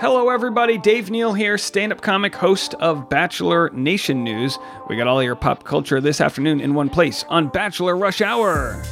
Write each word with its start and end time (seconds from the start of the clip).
Hello, 0.00 0.30
everybody. 0.30 0.78
Dave 0.78 1.10
Neal 1.10 1.34
here, 1.34 1.58
stand 1.58 1.92
up 1.92 2.00
comic, 2.00 2.34
host 2.34 2.72
of 2.80 3.10
Bachelor 3.10 3.68
Nation 3.74 4.24
News. 4.24 4.58
We 4.88 4.96
got 4.96 5.06
all 5.06 5.22
your 5.22 5.36
pop 5.36 5.64
culture 5.64 6.00
this 6.00 6.22
afternoon 6.22 6.58
in 6.58 6.72
one 6.72 6.88
place 6.88 7.26
on 7.28 7.48
Bachelor 7.48 7.98
Rush 7.98 8.22
Hour. 8.22 8.82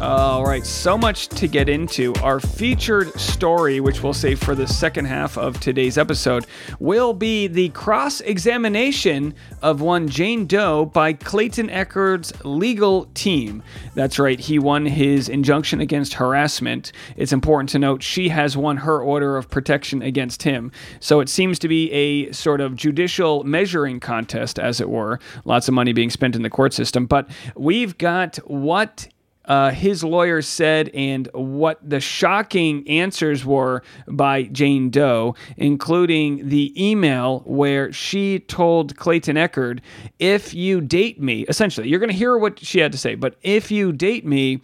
All 0.00 0.44
right, 0.44 0.64
so 0.64 0.96
much 0.96 1.26
to 1.30 1.48
get 1.48 1.68
into. 1.68 2.14
Our 2.22 2.38
featured 2.38 3.12
story, 3.18 3.80
which 3.80 4.00
we'll 4.00 4.14
save 4.14 4.38
for 4.38 4.54
the 4.54 4.68
second 4.68 5.06
half 5.06 5.36
of 5.36 5.58
today's 5.58 5.98
episode, 5.98 6.46
will 6.78 7.12
be 7.12 7.48
the 7.48 7.70
cross 7.70 8.20
examination 8.20 9.34
of 9.60 9.80
one 9.80 10.08
Jane 10.08 10.46
Doe 10.46 10.84
by 10.84 11.14
Clayton 11.14 11.68
Echard's 11.68 12.32
legal 12.44 13.06
team. 13.14 13.60
That's 13.96 14.20
right, 14.20 14.38
he 14.38 14.60
won 14.60 14.86
his 14.86 15.28
injunction 15.28 15.80
against 15.80 16.14
harassment. 16.14 16.92
It's 17.16 17.32
important 17.32 17.70
to 17.70 17.80
note 17.80 18.00
she 18.04 18.28
has 18.28 18.56
won 18.56 18.76
her 18.76 19.02
order 19.02 19.36
of 19.36 19.50
protection 19.50 20.00
against 20.02 20.44
him. 20.44 20.70
So 21.00 21.18
it 21.18 21.28
seems 21.28 21.58
to 21.58 21.66
be 21.66 21.90
a 21.90 22.30
sort 22.30 22.60
of 22.60 22.76
judicial 22.76 23.42
measuring 23.42 23.98
contest, 23.98 24.60
as 24.60 24.80
it 24.80 24.88
were. 24.88 25.18
Lots 25.44 25.66
of 25.66 25.74
money 25.74 25.92
being 25.92 26.10
spent 26.10 26.36
in 26.36 26.42
the 26.42 26.50
court 26.50 26.72
system. 26.72 27.06
But 27.06 27.28
we've 27.56 27.98
got 27.98 28.36
what 28.48 29.08
uh, 29.48 29.70
his 29.70 30.04
lawyer 30.04 30.42
said 30.42 30.90
and 30.94 31.28
what 31.32 31.78
the 31.82 32.00
shocking 32.00 32.88
answers 32.88 33.44
were 33.44 33.82
by 34.06 34.44
Jane 34.44 34.90
Doe, 34.90 35.34
including 35.56 36.48
the 36.48 36.72
email 36.82 37.40
where 37.40 37.92
she 37.92 38.38
told 38.40 38.96
Clayton 38.96 39.36
Echard, 39.36 39.80
if 40.18 40.54
you 40.54 40.80
date 40.80 41.20
me, 41.20 41.44
essentially, 41.48 41.88
you're 41.88 41.98
going 41.98 42.10
to 42.10 42.16
hear 42.16 42.36
what 42.36 42.60
she 42.60 42.78
had 42.78 42.92
to 42.92 42.98
say, 42.98 43.14
but 43.14 43.36
if 43.42 43.70
you 43.70 43.90
date 43.92 44.24
me, 44.24 44.60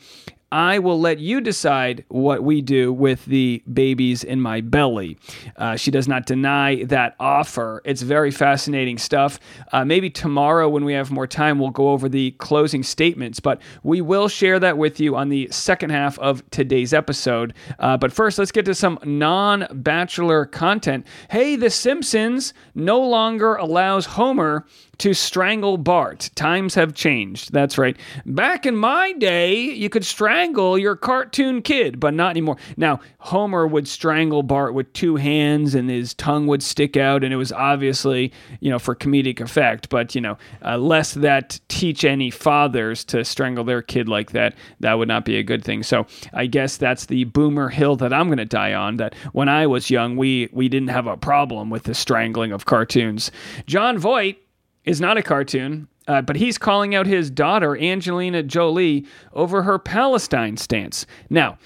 I 0.55 0.79
will 0.79 1.01
let 1.01 1.19
you 1.19 1.41
decide 1.41 2.05
what 2.07 2.45
we 2.45 2.63
do 2.63 2.93
with 2.93 3.25
the 3.25 3.61
babies 3.73 4.23
in 4.23 4.41
my 4.41 4.61
belly. 4.61 5.19
Uh, 5.57 5.75
she 5.75 5.91
does 5.91 6.07
not 6.07 6.27
deny 6.27 6.85
that 6.85 7.17
offer. 7.19 7.83
It's 7.85 8.03
very 8.03 8.31
fascinating 8.31 8.99
stuff. 8.99 9.41
Uh, 9.73 9.85
maybe 9.85 10.11
tomorrow, 10.11 10.69
when 10.69 10.85
we 10.85 10.93
have 10.93 11.11
more 11.11 11.27
time, 11.27 11.59
we'll 11.59 11.71
go 11.71 11.89
over 11.89 12.09
the 12.09 12.31
closing 12.39 12.85
statements, 12.85 13.41
but 13.41 13.61
we 13.83 14.01
will 14.01 14.29
share 14.29 14.61
that 14.61 14.79
with 14.79 15.01
you 15.01 15.17
on 15.17 15.29
the 15.29 15.49
second 15.51 15.91
half 15.91 16.21
of 16.21 16.49
today's 16.51 16.95
episode. 16.95 17.53
Uh, 17.81 17.97
but 17.97 18.13
first, 18.13 18.39
let's 18.39 18.53
get 18.53 18.65
to 18.67 18.77
some 18.77 19.01
non 19.03 19.67
bachelor 19.73 20.47
content. 20.47 21.05
Hey, 21.33 21.57
The 21.57 21.69
Simpsons 21.69 22.55
no 22.77 23.01
longer 23.01 23.57
allows 23.57 24.07
Homer 24.07 24.67
to 24.99 25.13
strangle 25.15 25.79
Bart. 25.79 26.31
Times 26.37 26.77
have 26.77 26.95
changed. 26.95 27.53
That's 27.53 27.77
right. 27.77 27.97
Back 28.25 28.67
in 28.67 28.77
my 28.77 29.13
day, 29.15 29.57
you 29.57 29.89
could 29.89 30.05
strangle 30.05 30.44
your 30.53 30.97
cartoon 30.97 31.63
kid, 31.63 31.99
but 31.99 32.13
not 32.15 32.31
anymore. 32.31 32.57
Now, 32.77 33.01
Homer 33.19 33.67
would 33.67 33.89
strangle 33.89 34.43
Bart 34.43 34.75
with 34.75 34.93
two 34.93 35.17
hands 35.17 35.75
and 35.75 35.89
his 35.89 36.15
tongue 36.15 36.47
would 36.47 36.63
stick 36.63 36.97
out, 36.97 37.25
and 37.25 37.33
it 37.33 37.37
was 37.37 37.53
obviously, 37.53 38.33
you 38.61 38.71
know, 38.71 38.79
for 38.79 38.95
comedic 38.95 39.41
effect. 39.41 39.89
But, 39.89 40.15
you 40.15 40.21
know, 40.21 40.37
uh, 40.65 40.77
lest 40.77 41.21
that 41.23 41.61
teach 41.69 42.05
any 42.05 42.31
fathers 42.31 43.05
to 43.07 43.25
strangle 43.25 43.65
their 43.65 43.83
kid 43.83 44.09
like 44.09 44.33
that, 44.33 44.55
that 44.81 44.95
would 44.95 45.09
not 45.09 45.25
be 45.25 45.37
a 45.37 45.43
good 45.43 45.65
thing. 45.65 45.83
So 45.83 46.07
I 46.33 46.47
guess 46.47 46.77
that's 46.77 47.07
the 47.07 47.25
boomer 47.25 47.69
hill 47.69 47.97
that 47.97 48.13
I'm 48.13 48.27
going 48.27 48.39
to 48.39 48.45
die 48.45 48.75
on. 48.75 48.97
That 48.97 49.15
when 49.33 49.49
I 49.49 49.67
was 49.67 49.91
young, 49.91 50.17
we, 50.17 50.49
we 50.53 50.69
didn't 50.69 50.89
have 50.89 51.07
a 51.07 51.17
problem 51.17 51.71
with 51.71 51.85
the 51.85 51.95
strangling 51.95 52.53
of 52.53 52.67
cartoons. 52.67 53.31
Jon 53.67 53.99
Voight 53.99 54.39
is 54.85 55.01
not 55.01 55.17
a 55.17 55.23
cartoon, 55.23 55.89
uh, 56.07 56.23
but 56.23 56.37
he's 56.37 56.59
calling 56.59 56.95
out 56.95 57.07
his 57.07 57.31
daughter, 57.31 57.77
Angelina 57.77 58.43
Jolie, 58.43 59.07
over 59.33 59.63
her 59.63 59.79
Palestine 59.79 60.57
stance. 60.57 61.07
Now, 61.31 61.59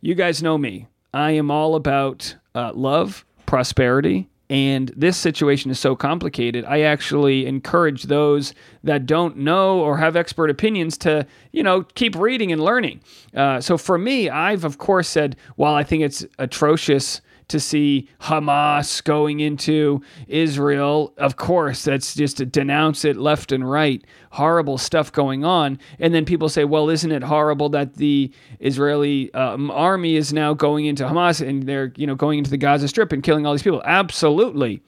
you 0.00 0.14
guys 0.14 0.42
know 0.42 0.58
me. 0.58 0.86
I 1.12 1.32
am 1.32 1.50
all 1.50 1.74
about 1.74 2.36
uh, 2.54 2.72
love, 2.74 3.24
prosperity, 3.46 4.28
and 4.48 4.92
this 4.96 5.16
situation 5.16 5.70
is 5.70 5.78
so 5.78 5.94
complicated. 5.94 6.64
I 6.64 6.80
actually 6.80 7.46
encourage 7.46 8.04
those 8.04 8.52
that 8.82 9.06
don't 9.06 9.36
know 9.36 9.78
or 9.78 9.96
have 9.96 10.16
expert 10.16 10.50
opinions 10.50 10.98
to, 10.98 11.24
you 11.52 11.62
know, 11.62 11.82
keep 11.82 12.16
reading 12.16 12.50
and 12.50 12.62
learning. 12.62 13.00
Uh, 13.34 13.60
so 13.60 13.78
for 13.78 13.96
me, 13.96 14.28
I've 14.28 14.64
of 14.64 14.78
course 14.78 15.08
said, 15.08 15.36
while 15.54 15.74
I 15.74 15.84
think 15.84 16.02
it's 16.02 16.26
atrocious 16.38 17.20
to 17.50 17.60
see 17.60 18.08
Hamas 18.20 19.02
going 19.04 19.40
into 19.40 20.00
Israel. 20.26 21.12
Of 21.16 21.36
course, 21.36 21.84
that's 21.84 22.14
just 22.14 22.38
to 22.38 22.46
denounce 22.46 23.04
it 23.04 23.16
left 23.16 23.52
and 23.52 23.68
right. 23.68 24.04
Horrible 24.32 24.78
stuff 24.78 25.12
going 25.12 25.44
on. 25.44 25.78
And 25.98 26.14
then 26.14 26.24
people 26.24 26.48
say, 26.48 26.64
well, 26.64 26.88
isn't 26.88 27.10
it 27.10 27.22
horrible 27.22 27.68
that 27.70 27.94
the 27.94 28.32
Israeli 28.60 29.32
um, 29.34 29.70
army 29.70 30.16
is 30.16 30.32
now 30.32 30.54
going 30.54 30.86
into 30.86 31.04
Hamas 31.04 31.46
and 31.46 31.64
they're, 31.64 31.92
you 31.96 32.06
know, 32.06 32.14
going 32.14 32.38
into 32.38 32.50
the 32.50 32.56
Gaza 32.56 32.88
Strip 32.88 33.12
and 33.12 33.22
killing 33.22 33.44
all 33.44 33.52
these 33.52 33.62
people? 33.62 33.82
Absolutely. 33.84 34.82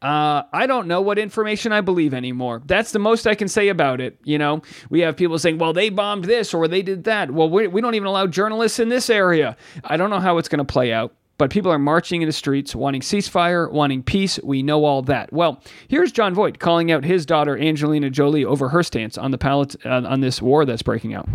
Uh, 0.00 0.42
I 0.52 0.66
don't 0.66 0.88
know 0.88 1.00
what 1.00 1.18
information 1.18 1.72
I 1.72 1.82
believe 1.82 2.14
anymore. 2.14 2.62
That's 2.64 2.92
the 2.92 2.98
most 2.98 3.26
I 3.26 3.34
can 3.34 3.48
say 3.48 3.68
about 3.68 4.00
it. 4.00 4.18
You 4.24 4.38
know, 4.38 4.62
we 4.88 5.00
have 5.00 5.16
people 5.16 5.38
saying, 5.38 5.58
well, 5.58 5.72
they 5.72 5.90
bombed 5.90 6.24
this 6.24 6.54
or 6.54 6.66
they 6.66 6.82
did 6.82 7.04
that. 7.04 7.30
Well, 7.30 7.50
we, 7.50 7.66
we 7.66 7.80
don't 7.80 7.94
even 7.94 8.06
allow 8.06 8.26
journalists 8.26 8.78
in 8.78 8.88
this 8.88 9.10
area. 9.10 9.56
I 9.84 9.96
don't 9.98 10.10
know 10.10 10.20
how 10.20 10.38
it's 10.38 10.48
going 10.48 10.64
to 10.64 10.72
play 10.72 10.92
out. 10.92 11.14
But 11.38 11.50
people 11.50 11.70
are 11.70 11.78
marching 11.78 12.22
in 12.22 12.28
the 12.28 12.32
streets, 12.32 12.74
wanting 12.74 13.02
ceasefire, 13.02 13.70
wanting 13.70 14.02
peace. 14.02 14.40
We 14.42 14.62
know 14.62 14.84
all 14.84 15.02
that. 15.02 15.32
Well, 15.32 15.62
here's 15.86 16.10
Jon 16.10 16.34
Voight 16.34 16.58
calling 16.58 16.90
out 16.90 17.04
his 17.04 17.26
daughter 17.26 17.58
Angelina 17.58 18.08
Jolie 18.08 18.44
over 18.44 18.70
her 18.70 18.82
stance 18.82 19.18
on 19.18 19.32
the 19.32 19.38
pallet, 19.38 19.76
uh, 19.84 20.02
on 20.06 20.20
this 20.20 20.40
war 20.40 20.64
that's 20.64 20.82
breaking 20.82 21.12
out. 21.12 21.28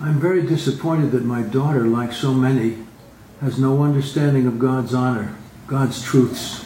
I'm 0.00 0.18
very 0.18 0.42
disappointed 0.42 1.10
that 1.10 1.24
my 1.24 1.42
daughter, 1.42 1.84
like 1.84 2.12
so 2.12 2.32
many, 2.32 2.78
has 3.40 3.58
no 3.58 3.82
understanding 3.82 4.46
of 4.46 4.58
God's 4.58 4.94
honor, 4.94 5.36
God's 5.66 6.02
truths. 6.02 6.64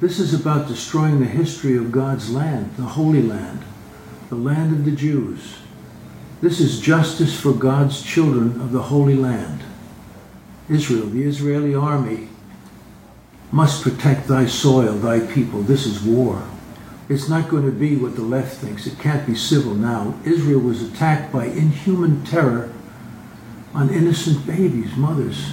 This 0.00 0.18
is 0.18 0.34
about 0.34 0.68
destroying 0.68 1.20
the 1.20 1.26
history 1.26 1.76
of 1.76 1.92
God's 1.92 2.30
land, 2.30 2.74
the 2.76 2.82
Holy 2.82 3.22
Land, 3.22 3.64
the 4.28 4.36
land 4.36 4.72
of 4.72 4.84
the 4.84 4.90
Jews. 4.90 5.58
This 6.40 6.60
is 6.60 6.80
justice 6.80 7.38
for 7.38 7.52
God's 7.52 8.02
children 8.02 8.60
of 8.60 8.72
the 8.72 8.82
Holy 8.82 9.16
Land. 9.16 9.62
Israel, 10.68 11.06
the 11.06 11.22
Israeli 11.22 11.74
army, 11.74 12.28
must 13.50 13.82
protect 13.82 14.28
thy 14.28 14.46
soil, 14.46 14.94
thy 14.94 15.20
people. 15.20 15.62
This 15.62 15.86
is 15.86 16.02
war. 16.02 16.42
It's 17.08 17.28
not 17.28 17.48
going 17.48 17.64
to 17.64 17.72
be 17.72 17.96
what 17.96 18.16
the 18.16 18.22
left 18.22 18.58
thinks. 18.58 18.86
It 18.86 18.98
can't 18.98 19.26
be 19.26 19.34
civil 19.34 19.74
now. 19.74 20.14
Israel 20.24 20.60
was 20.60 20.82
attacked 20.82 21.32
by 21.32 21.46
inhuman 21.46 22.24
terror 22.24 22.70
on 23.74 23.88
innocent 23.88 24.46
babies, 24.46 24.94
mothers, 24.96 25.52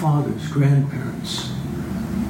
fathers, 0.00 0.46
grandparents. 0.48 1.50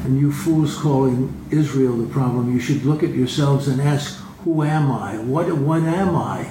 And 0.05 0.19
you 0.19 0.33
fools 0.33 0.79
calling 0.79 1.47
Israel 1.51 1.97
the 1.97 2.13
problem, 2.13 2.53
you 2.53 2.61
should 2.61 2.85
look 2.85 3.03
at 3.03 3.11
yourselves 3.11 3.69
and 3.69 3.81
ask, 3.81 4.19
who 4.45 4.63
am 4.63 4.91
I? 4.91 5.19
What, 5.19 5.53
what 5.53 5.83
am 5.83 6.17
I? 6.17 6.51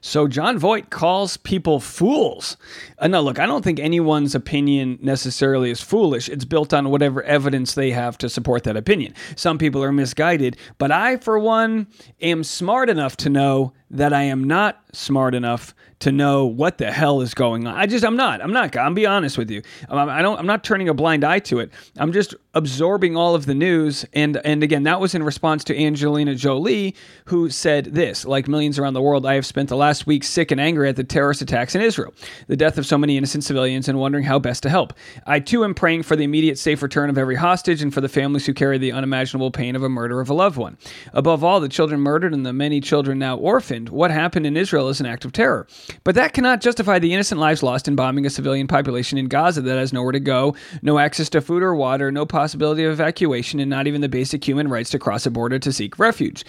So 0.00 0.28
Jon 0.28 0.58
Voight 0.58 0.90
calls 0.90 1.36
people 1.36 1.80
fools. 1.80 2.56
Uh, 2.98 3.08
no, 3.08 3.20
look, 3.20 3.38
I 3.38 3.46
don't 3.46 3.62
think 3.62 3.78
anyone's 3.78 4.34
opinion 4.34 4.98
necessarily 5.02 5.70
is 5.70 5.80
foolish. 5.80 6.28
It's 6.28 6.44
built 6.44 6.72
on 6.72 6.90
whatever 6.90 7.22
evidence 7.22 7.74
they 7.74 7.90
have 7.90 8.16
to 8.18 8.28
support 8.28 8.64
that 8.64 8.76
opinion. 8.76 9.14
Some 9.36 9.58
people 9.58 9.82
are 9.82 9.92
misguided, 9.92 10.56
but 10.78 10.90
I, 10.90 11.16
for 11.18 11.38
one, 11.38 11.88
am 12.20 12.44
smart 12.44 12.90
enough 12.90 13.16
to 13.18 13.30
know 13.30 13.72
that 13.90 14.12
I 14.12 14.22
am 14.24 14.44
not 14.44 14.80
smart 14.92 15.34
enough 15.34 15.74
to 16.00 16.12
know 16.12 16.46
what 16.46 16.78
the 16.78 16.92
hell 16.92 17.20
is 17.20 17.34
going 17.34 17.66
on. 17.66 17.74
I 17.74 17.86
just 17.86 18.04
I'm 18.04 18.16
not. 18.16 18.40
I'm 18.40 18.52
not. 18.52 18.76
I'm 18.76 18.94
be 18.94 19.06
honest 19.06 19.36
with 19.36 19.50
you. 19.50 19.62
Um, 19.88 19.98
I'm, 19.98 20.08
I 20.08 20.22
don't. 20.22 20.38
I'm 20.38 20.46
not 20.46 20.62
turning 20.62 20.88
a 20.88 20.94
blind 20.94 21.24
eye 21.24 21.40
to 21.40 21.60
it. 21.60 21.70
I'm 21.96 22.12
just 22.12 22.34
absorbing 22.54 23.16
all 23.16 23.34
of 23.34 23.46
the 23.46 23.54
news. 23.54 24.04
And 24.12 24.36
and 24.38 24.62
again, 24.62 24.84
that 24.84 25.00
was 25.00 25.14
in 25.14 25.22
response 25.22 25.64
to 25.64 25.78
Angelina 25.78 26.34
Jolie, 26.34 26.94
who 27.26 27.50
said 27.50 27.86
this: 27.86 28.24
like 28.24 28.48
millions 28.48 28.78
around 28.78 28.94
the 28.94 29.02
world, 29.02 29.26
I 29.26 29.34
have 29.34 29.46
spent 29.46 29.68
the 29.68 29.76
last 29.76 30.06
week 30.06 30.24
sick 30.24 30.50
and 30.50 30.60
angry 30.60 30.88
at 30.88 30.96
the 30.96 31.04
terrorist 31.04 31.42
attacks 31.42 31.74
in 31.74 31.82
Israel, 31.82 32.14
the 32.46 32.56
death 32.56 32.78
of 32.78 32.86
so 32.86 32.98
many 32.98 33.16
innocent 33.16 33.44
civilians, 33.44 33.88
and 33.88 33.98
wondering 33.98 34.24
how 34.24 34.38
best 34.38 34.62
to 34.64 34.70
help. 34.70 34.92
I 35.26 35.40
too 35.40 35.64
am 35.64 35.74
praying 35.74 36.04
for 36.04 36.16
the 36.16 36.24
immediate 36.24 36.58
safe 36.58 36.82
return 36.82 37.10
of 37.10 37.18
every 37.18 37.36
hostage 37.36 37.82
and 37.82 37.92
for 37.92 38.00
the 38.00 38.08
families 38.08 38.46
who 38.46 38.54
carry 38.54 38.78
the 38.78 38.92
unimaginable 38.92 39.50
pain 39.50 39.74
of 39.74 39.82
a 39.82 39.88
murder 39.88 40.20
of 40.20 40.30
a 40.30 40.34
loved 40.34 40.56
one. 40.56 40.78
Above 41.12 41.42
all, 41.42 41.60
the 41.60 41.68
children 41.68 42.00
murdered 42.00 42.32
and 42.32 42.46
the 42.46 42.52
many 42.52 42.80
children 42.80 43.18
now 43.18 43.36
orphaned. 43.36 43.88
What 43.88 44.10
happened 44.10 44.46
in 44.46 44.56
Israel 44.56 44.88
is 44.88 45.00
an 45.00 45.06
act 45.06 45.24
of 45.24 45.32
terror. 45.32 45.66
But 46.04 46.14
that 46.14 46.32
cannot 46.32 46.60
justify 46.60 46.98
the 46.98 47.12
innocent 47.12 47.40
lives 47.40 47.62
lost 47.62 47.88
in 47.88 47.96
bombing 47.96 48.26
a 48.26 48.30
civilian 48.30 48.66
population 48.66 49.18
in 49.18 49.26
Gaza 49.26 49.60
that 49.62 49.78
has 49.78 49.92
nowhere 49.92 50.12
to 50.12 50.20
go, 50.20 50.54
no 50.82 50.98
access 50.98 51.28
to 51.30 51.40
food 51.40 51.62
or 51.62 51.74
water, 51.74 52.10
no 52.10 52.26
possibility 52.26 52.84
of 52.84 52.92
evacuation, 52.92 53.60
and 53.60 53.70
not 53.70 53.86
even 53.86 54.00
the 54.00 54.08
basic 54.08 54.46
human 54.46 54.68
rights 54.68 54.90
to 54.90 54.98
cross 54.98 55.26
a 55.26 55.30
border 55.30 55.58
to 55.58 55.72
seek 55.72 55.98
refuge. 55.98 56.44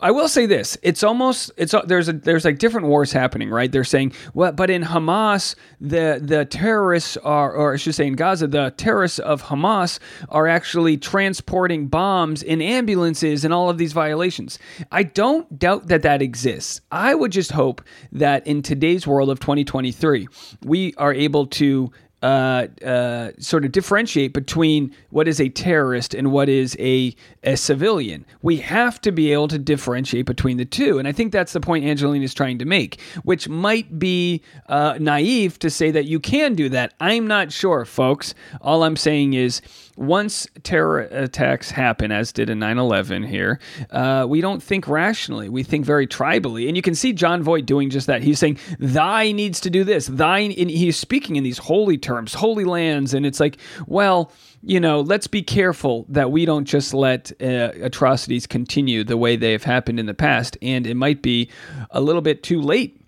I 0.00 0.10
will 0.10 0.28
say 0.28 0.46
this: 0.46 0.78
it's 0.82 1.02
almost 1.02 1.50
it's 1.56 1.74
uh, 1.74 1.82
there's 1.82 2.08
a 2.08 2.12
there's 2.12 2.44
like 2.44 2.58
different 2.58 2.86
wars 2.86 3.12
happening, 3.12 3.50
right? 3.50 3.70
They're 3.70 3.84
saying 3.84 4.12
well, 4.34 4.52
but 4.52 4.70
in 4.70 4.82
Hamas, 4.82 5.54
the 5.80 6.20
the 6.22 6.44
terrorists 6.44 7.16
are, 7.18 7.52
or 7.52 7.74
I 7.74 7.76
should 7.76 7.94
say 7.94 8.06
in 8.06 8.14
Gaza, 8.14 8.46
the 8.46 8.72
terrorists 8.76 9.18
of 9.18 9.44
Hamas 9.44 9.98
are 10.28 10.46
actually 10.46 10.96
transporting 10.96 11.88
bombs 11.88 12.42
in 12.42 12.62
ambulances 12.62 13.44
and 13.44 13.52
all 13.52 13.70
of 13.70 13.78
these 13.78 13.92
violations. 13.92 14.58
I 14.92 15.02
don't 15.02 15.58
doubt 15.58 15.88
that 15.88 16.02
that 16.02 16.22
exists. 16.22 16.80
I 16.92 17.14
would 17.14 17.32
just 17.32 17.52
hope 17.52 17.82
that 18.12 18.46
in 18.46 18.62
today's 18.62 19.06
world 19.06 19.30
of 19.30 19.40
2023, 19.40 20.28
we 20.64 20.94
are 20.94 21.12
able 21.12 21.46
to 21.46 21.90
uh, 22.22 22.66
uh, 22.84 23.30
sort 23.38 23.64
of 23.64 23.72
differentiate 23.72 24.32
between 24.32 24.94
what 25.10 25.28
is 25.28 25.40
a 25.40 25.48
terrorist 25.48 26.14
and 26.14 26.32
what 26.32 26.48
is 26.48 26.76
a, 26.80 27.14
a 27.44 27.56
civilian. 27.56 28.26
We 28.42 28.56
have 28.56 29.00
to 29.02 29.12
be 29.12 29.32
able 29.32 29.48
to 29.48 29.58
differentiate 29.58 30.26
between 30.26 30.56
the 30.56 30.64
two. 30.64 30.98
And 30.98 31.06
I 31.06 31.12
think 31.12 31.32
that's 31.32 31.52
the 31.52 31.60
point 31.60 31.84
Angelina 31.84 32.24
is 32.24 32.34
trying 32.34 32.58
to 32.58 32.64
make, 32.64 33.00
which 33.22 33.48
might 33.48 33.98
be 33.98 34.42
uh, 34.68 34.98
naive 35.00 35.58
to 35.60 35.70
say 35.70 35.90
that 35.92 36.06
you 36.06 36.18
can 36.18 36.54
do 36.54 36.68
that. 36.70 36.94
I'm 37.00 37.26
not 37.26 37.52
sure, 37.52 37.84
folks. 37.84 38.34
All 38.60 38.82
I'm 38.82 38.96
saying 38.96 39.34
is 39.34 39.60
once 39.98 40.46
terror 40.62 41.00
attacks 41.00 41.70
happen, 41.70 42.12
as 42.12 42.32
did 42.32 42.48
in 42.48 42.58
9 42.58 42.78
11 42.78 43.24
here, 43.24 43.58
uh, 43.90 44.24
we 44.28 44.40
don't 44.40 44.62
think 44.62 44.86
rationally. 44.86 45.48
We 45.48 45.62
think 45.62 45.84
very 45.84 46.06
tribally. 46.06 46.68
And 46.68 46.76
you 46.76 46.82
can 46.82 46.94
see 46.94 47.12
Jon 47.12 47.42
Voight 47.42 47.66
doing 47.66 47.90
just 47.90 48.06
that. 48.06 48.22
He's 48.22 48.38
saying, 48.38 48.58
Thy 48.78 49.32
needs 49.32 49.60
to 49.60 49.70
do 49.70 49.84
this. 49.84 50.06
Thine, 50.06 50.52
and 50.52 50.70
he's 50.70 50.96
speaking 50.96 51.36
in 51.36 51.44
these 51.44 51.58
holy 51.58 51.98
terms, 51.98 52.07
holy 52.34 52.64
lands. 52.64 53.14
And 53.14 53.24
it's 53.26 53.40
like, 53.40 53.58
well, 53.86 54.32
you 54.62 54.80
know, 54.80 55.00
let's 55.00 55.26
be 55.26 55.42
careful 55.42 56.06
that 56.08 56.30
we 56.30 56.44
don't 56.44 56.64
just 56.64 56.94
let 56.94 57.30
uh, 57.40 57.70
atrocities 57.80 58.46
continue 58.46 59.04
the 59.04 59.16
way 59.16 59.36
they 59.36 59.52
have 59.52 59.64
happened 59.64 60.00
in 60.00 60.06
the 60.06 60.14
past. 60.14 60.56
And 60.62 60.86
it 60.86 60.94
might 60.94 61.22
be 61.22 61.50
a 61.90 62.00
little 62.00 62.22
bit 62.22 62.42
too 62.42 62.60
late. 62.60 63.00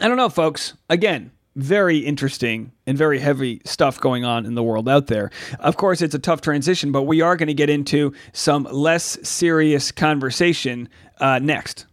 I 0.00 0.08
don't 0.08 0.16
know, 0.16 0.28
folks. 0.28 0.74
Again, 0.88 1.32
very 1.56 1.98
interesting 1.98 2.70
and 2.86 2.96
very 2.96 3.18
heavy 3.18 3.60
stuff 3.64 4.00
going 4.00 4.24
on 4.24 4.46
in 4.46 4.54
the 4.54 4.62
world 4.62 4.88
out 4.88 5.08
there. 5.08 5.30
Of 5.58 5.76
course, 5.76 6.00
it's 6.00 6.14
a 6.14 6.18
tough 6.18 6.40
transition, 6.40 6.92
but 6.92 7.02
we 7.02 7.20
are 7.20 7.36
going 7.36 7.48
to 7.48 7.54
get 7.54 7.68
into 7.68 8.12
some 8.32 8.64
less 8.70 9.18
serious 9.28 9.90
conversation 9.90 10.88
uh, 11.18 11.40
next. 11.40 11.86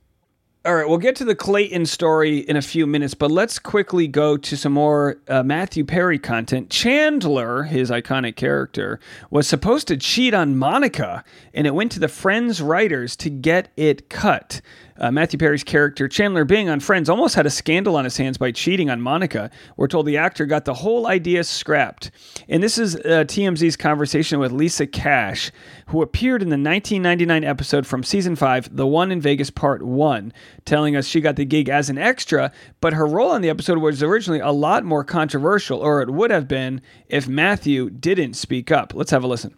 All 0.65 0.73
right, 0.73 0.89
we'll 0.89 0.97
get 0.97 1.15
to 1.17 1.25
the 1.25 1.35
Clayton 1.35 1.85
story 1.85 2.39
in 2.39 2.57
a 2.57 2.62
few 2.62 2.88
minutes, 2.88 3.13
but 3.13 3.29
let's 3.29 3.59
quickly 3.59 4.07
go 4.07 4.35
to 4.35 4.57
some 4.57 4.73
more 4.73 5.17
uh, 5.27 5.44
Matthew 5.44 5.85
Perry 5.85 6.17
content. 6.17 6.71
Chandler, 6.71 7.62
his 7.62 7.91
iconic 7.91 8.35
character, 8.35 9.00
was 9.29 9.47
supposed 9.47 9.88
to 9.89 9.97
cheat 9.97 10.33
on 10.33 10.57
Monica, 10.57 11.23
and 11.53 11.67
it 11.67 11.75
went 11.75 11.91
to 11.91 12.00
the 12.00 12.07
Friends 12.07 12.63
writers 12.63 13.15
to 13.17 13.29
get 13.29 13.69
it 13.77 14.09
cut. 14.09 14.62
Uh, 14.97 15.12
Matthew 15.12 15.38
Perry's 15.38 15.63
character, 15.63 16.07
Chandler 16.07 16.45
Bing 16.45 16.69
on 16.69 16.79
Friends, 16.79 17.09
almost 17.09 17.35
had 17.35 17.45
a 17.45 17.50
scandal 17.50 17.97
on 17.97 18.06
his 18.06 18.15
hands 18.15 18.38
by 18.38 18.51
cheating 18.51 18.89
on 18.89 19.01
Monica. 19.01 19.51
We're 19.75 19.89
told 19.89 20.06
the 20.06 20.15
actor 20.17 20.45
got 20.45 20.63
the 20.63 20.73
whole 20.73 21.07
idea 21.07 21.44
scrapped. 21.44 22.12
And 22.47 22.63
this 22.63 22.77
is 22.77 22.95
uh, 22.95 23.25
TMZ's 23.27 23.75
conversation 23.75 24.39
with 24.39 24.53
Lisa 24.53 24.88
Cash, 24.88 25.51
who 25.88 26.01
appeared 26.01 26.41
in 26.41 26.47
the 26.47 26.53
1999 26.53 27.44
episode 27.44 27.85
from 27.85 28.03
season 28.03 28.38
5, 28.38 28.75
The 28.75 28.88
One 28.88 29.12
in 29.12 29.19
Vegas 29.19 29.50
Part 29.50 29.83
1, 29.83 30.31
telling 30.65 30.95
us 30.95 31.06
she 31.06 31.21
got 31.21 31.35
the 31.35 31.45
gig 31.45 31.69
as 31.69 31.89
an 31.89 31.97
extra, 31.97 32.51
but 32.81 32.94
her 32.94 33.06
role 33.06 33.31
on 33.31 33.41
the 33.41 33.50
episode 33.50 33.77
was 33.77 34.03
originally 34.03 34.39
a 34.39 34.51
lot 34.51 34.83
more 34.83 35.03
controversial, 35.03 35.79
or 35.79 36.01
it 36.01 36.09
would 36.09 36.31
have 36.31 36.47
been 36.47 36.81
if 37.07 37.27
Matthew 37.27 37.89
didn't 37.89 38.33
speak 38.33 38.71
up. 38.71 38.94
Let's 38.94 39.12
have 39.12 39.23
a 39.23 39.27
listen. 39.27 39.56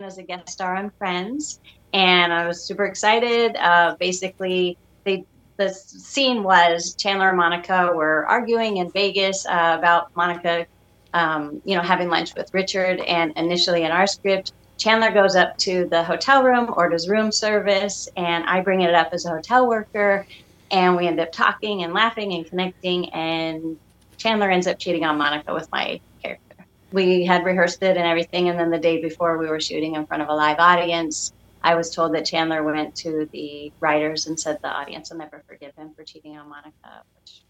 As 0.00 0.18
a 0.18 0.22
guest 0.22 0.48
star 0.48 0.76
on 0.76 0.90
Friends, 0.98 1.60
and 1.92 2.32
I 2.32 2.46
was 2.46 2.62
super 2.62 2.86
excited. 2.86 3.56
Uh, 3.56 3.96
basically, 4.00 4.76
they 5.04 5.24
the 5.56 5.68
scene 5.68 6.42
was 6.42 6.94
Chandler 6.94 7.28
and 7.28 7.36
Monica 7.36 7.92
were 7.94 8.26
arguing 8.26 8.78
in 8.78 8.90
Vegas 8.90 9.46
uh, 9.46 9.76
about 9.78 10.14
Monica, 10.16 10.66
um, 11.14 11.60
you 11.64 11.76
know, 11.76 11.82
having 11.82 12.08
lunch 12.08 12.34
with 12.34 12.52
Richard. 12.54 13.00
And 13.00 13.32
initially 13.36 13.82
in 13.82 13.92
our 13.92 14.06
script, 14.06 14.54
Chandler 14.82 15.12
goes 15.12 15.36
up 15.36 15.56
to 15.58 15.86
the 15.90 16.02
hotel 16.02 16.42
room, 16.42 16.74
orders 16.76 17.08
room 17.08 17.30
service, 17.30 18.08
and 18.16 18.44
I 18.44 18.62
bring 18.62 18.80
it 18.80 18.94
up 18.94 19.10
as 19.12 19.24
a 19.24 19.30
hotel 19.30 19.68
worker. 19.68 20.26
And 20.72 20.96
we 20.96 21.06
end 21.06 21.20
up 21.20 21.30
talking 21.30 21.84
and 21.84 21.92
laughing 21.92 22.32
and 22.32 22.44
connecting. 22.46 23.08
And 23.10 23.78
Chandler 24.16 24.50
ends 24.50 24.66
up 24.66 24.78
cheating 24.80 25.04
on 25.04 25.18
Monica 25.18 25.54
with 25.54 25.68
my 25.70 26.00
character. 26.22 26.66
We 26.90 27.24
had 27.24 27.44
rehearsed 27.44 27.82
it 27.82 27.96
and 27.96 28.06
everything. 28.06 28.48
And 28.48 28.58
then 28.58 28.70
the 28.70 28.78
day 28.78 29.00
before, 29.00 29.38
we 29.38 29.48
were 29.48 29.60
shooting 29.60 29.94
in 29.94 30.04
front 30.06 30.22
of 30.22 30.28
a 30.28 30.34
live 30.34 30.58
audience 30.58 31.32
I 31.62 31.76
was 31.76 31.94
told 31.94 32.14
that 32.14 32.26
Chandler 32.26 32.64
went 32.64 32.94
to 32.96 33.28
the 33.32 33.72
writers 33.80 34.26
and 34.26 34.38
said 34.38 34.58
the 34.62 34.68
audience 34.68 35.10
will 35.10 35.18
never 35.18 35.44
forgive 35.46 35.72
him 35.76 35.92
for 35.94 36.02
cheating 36.02 36.36
on 36.36 36.48
Monica, 36.48 37.04
which 37.14 37.42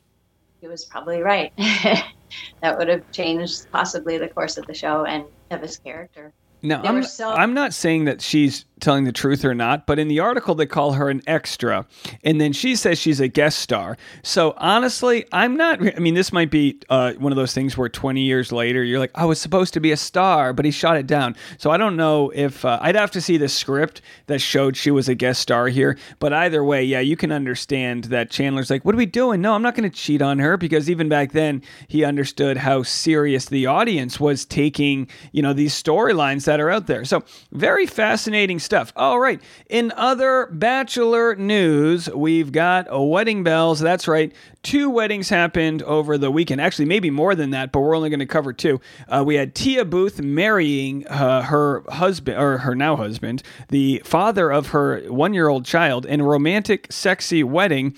he 0.60 0.68
was 0.68 0.84
probably 0.84 1.22
right. 1.22 1.50
that 1.56 2.76
would 2.76 2.88
have 2.88 3.10
changed 3.10 3.70
possibly 3.72 4.18
the 4.18 4.28
course 4.28 4.58
of 4.58 4.66
the 4.66 4.74
show 4.74 5.06
and 5.06 5.24
of 5.50 5.62
his 5.62 5.78
character. 5.78 6.34
No, 6.62 6.80
I'm, 6.82 7.02
so- 7.02 7.30
I'm 7.30 7.54
not 7.54 7.74
saying 7.74 8.04
that 8.04 8.22
she's 8.22 8.64
telling 8.82 9.04
the 9.04 9.12
truth 9.12 9.44
or 9.44 9.54
not, 9.54 9.86
but 9.86 9.98
in 9.98 10.08
the 10.08 10.20
article 10.20 10.54
they 10.54 10.66
call 10.66 10.92
her 10.92 11.08
an 11.08 11.22
extra, 11.26 11.86
and 12.22 12.40
then 12.40 12.52
she 12.52 12.76
says 12.76 12.98
she's 12.98 13.20
a 13.20 13.28
guest 13.28 13.60
star. 13.60 13.96
So 14.22 14.54
honestly, 14.58 15.24
I'm 15.32 15.56
not. 15.56 15.80
I 15.80 15.98
mean, 16.00 16.14
this 16.14 16.32
might 16.32 16.50
be 16.50 16.80
uh, 16.90 17.12
one 17.14 17.32
of 17.32 17.36
those 17.36 17.54
things 17.54 17.78
where 17.78 17.88
20 17.88 18.20
years 18.20 18.52
later 18.52 18.82
you're 18.82 18.98
like, 18.98 19.12
I 19.14 19.24
was 19.24 19.40
supposed 19.40 19.72
to 19.74 19.80
be 19.80 19.92
a 19.92 19.96
star, 19.96 20.52
but 20.52 20.64
he 20.64 20.70
shot 20.70 20.96
it 20.96 21.06
down. 21.06 21.36
So 21.58 21.70
I 21.70 21.76
don't 21.76 21.96
know 21.96 22.30
if 22.34 22.64
uh, 22.64 22.78
I'd 22.82 22.96
have 22.96 23.12
to 23.12 23.20
see 23.20 23.36
the 23.36 23.48
script 23.48 24.02
that 24.26 24.40
showed 24.40 24.76
she 24.76 24.90
was 24.90 25.08
a 25.08 25.14
guest 25.14 25.40
star 25.40 25.68
here. 25.68 25.96
But 26.18 26.32
either 26.32 26.64
way, 26.64 26.84
yeah, 26.84 27.00
you 27.00 27.16
can 27.16 27.32
understand 27.32 28.04
that 28.04 28.30
Chandler's 28.30 28.70
like, 28.70 28.84
what 28.84 28.94
are 28.94 28.98
we 28.98 29.06
doing? 29.06 29.40
No, 29.40 29.54
I'm 29.54 29.62
not 29.62 29.74
going 29.74 29.88
to 29.88 29.96
cheat 29.96 30.20
on 30.20 30.40
her 30.40 30.56
because 30.56 30.90
even 30.90 31.08
back 31.08 31.32
then 31.32 31.62
he 31.86 32.04
understood 32.04 32.56
how 32.56 32.82
serious 32.82 33.46
the 33.46 33.66
audience 33.66 34.18
was 34.18 34.44
taking, 34.44 35.08
you 35.30 35.42
know, 35.42 35.52
these 35.52 35.80
storylines 35.80 36.44
that 36.46 36.60
are 36.60 36.70
out 36.70 36.86
there. 36.88 37.04
So 37.04 37.22
very 37.52 37.86
fascinating 37.86 38.58
stuff 38.58 38.71
stuff. 38.72 38.90
All 38.96 39.20
right. 39.20 39.38
In 39.68 39.92
other 39.96 40.48
Bachelor 40.50 41.36
news, 41.36 42.08
we've 42.08 42.52
got 42.52 42.86
a 42.88 43.02
wedding 43.02 43.44
bells. 43.44 43.80
That's 43.80 44.08
right. 44.08 44.32
Two 44.62 44.88
weddings 44.88 45.28
happened 45.28 45.82
over 45.82 46.16
the 46.16 46.30
weekend. 46.30 46.58
Actually, 46.58 46.86
maybe 46.86 47.10
more 47.10 47.34
than 47.34 47.50
that, 47.50 47.70
but 47.70 47.80
we're 47.80 47.94
only 47.94 48.08
going 48.08 48.20
to 48.20 48.26
cover 48.26 48.54
two. 48.54 48.80
Uh, 49.08 49.22
we 49.26 49.34
had 49.34 49.54
Tia 49.54 49.84
Booth 49.84 50.22
marrying 50.22 51.06
uh, 51.08 51.42
her 51.42 51.84
husband, 51.90 52.40
or 52.40 52.56
her 52.58 52.74
now 52.74 52.96
husband, 52.96 53.42
the 53.68 54.00
father 54.06 54.50
of 54.50 54.68
her 54.68 55.02
one 55.12 55.34
year 55.34 55.48
old 55.48 55.66
child, 55.66 56.06
in 56.06 56.22
a 56.22 56.24
romantic, 56.24 56.90
sexy 56.90 57.44
wedding. 57.44 57.94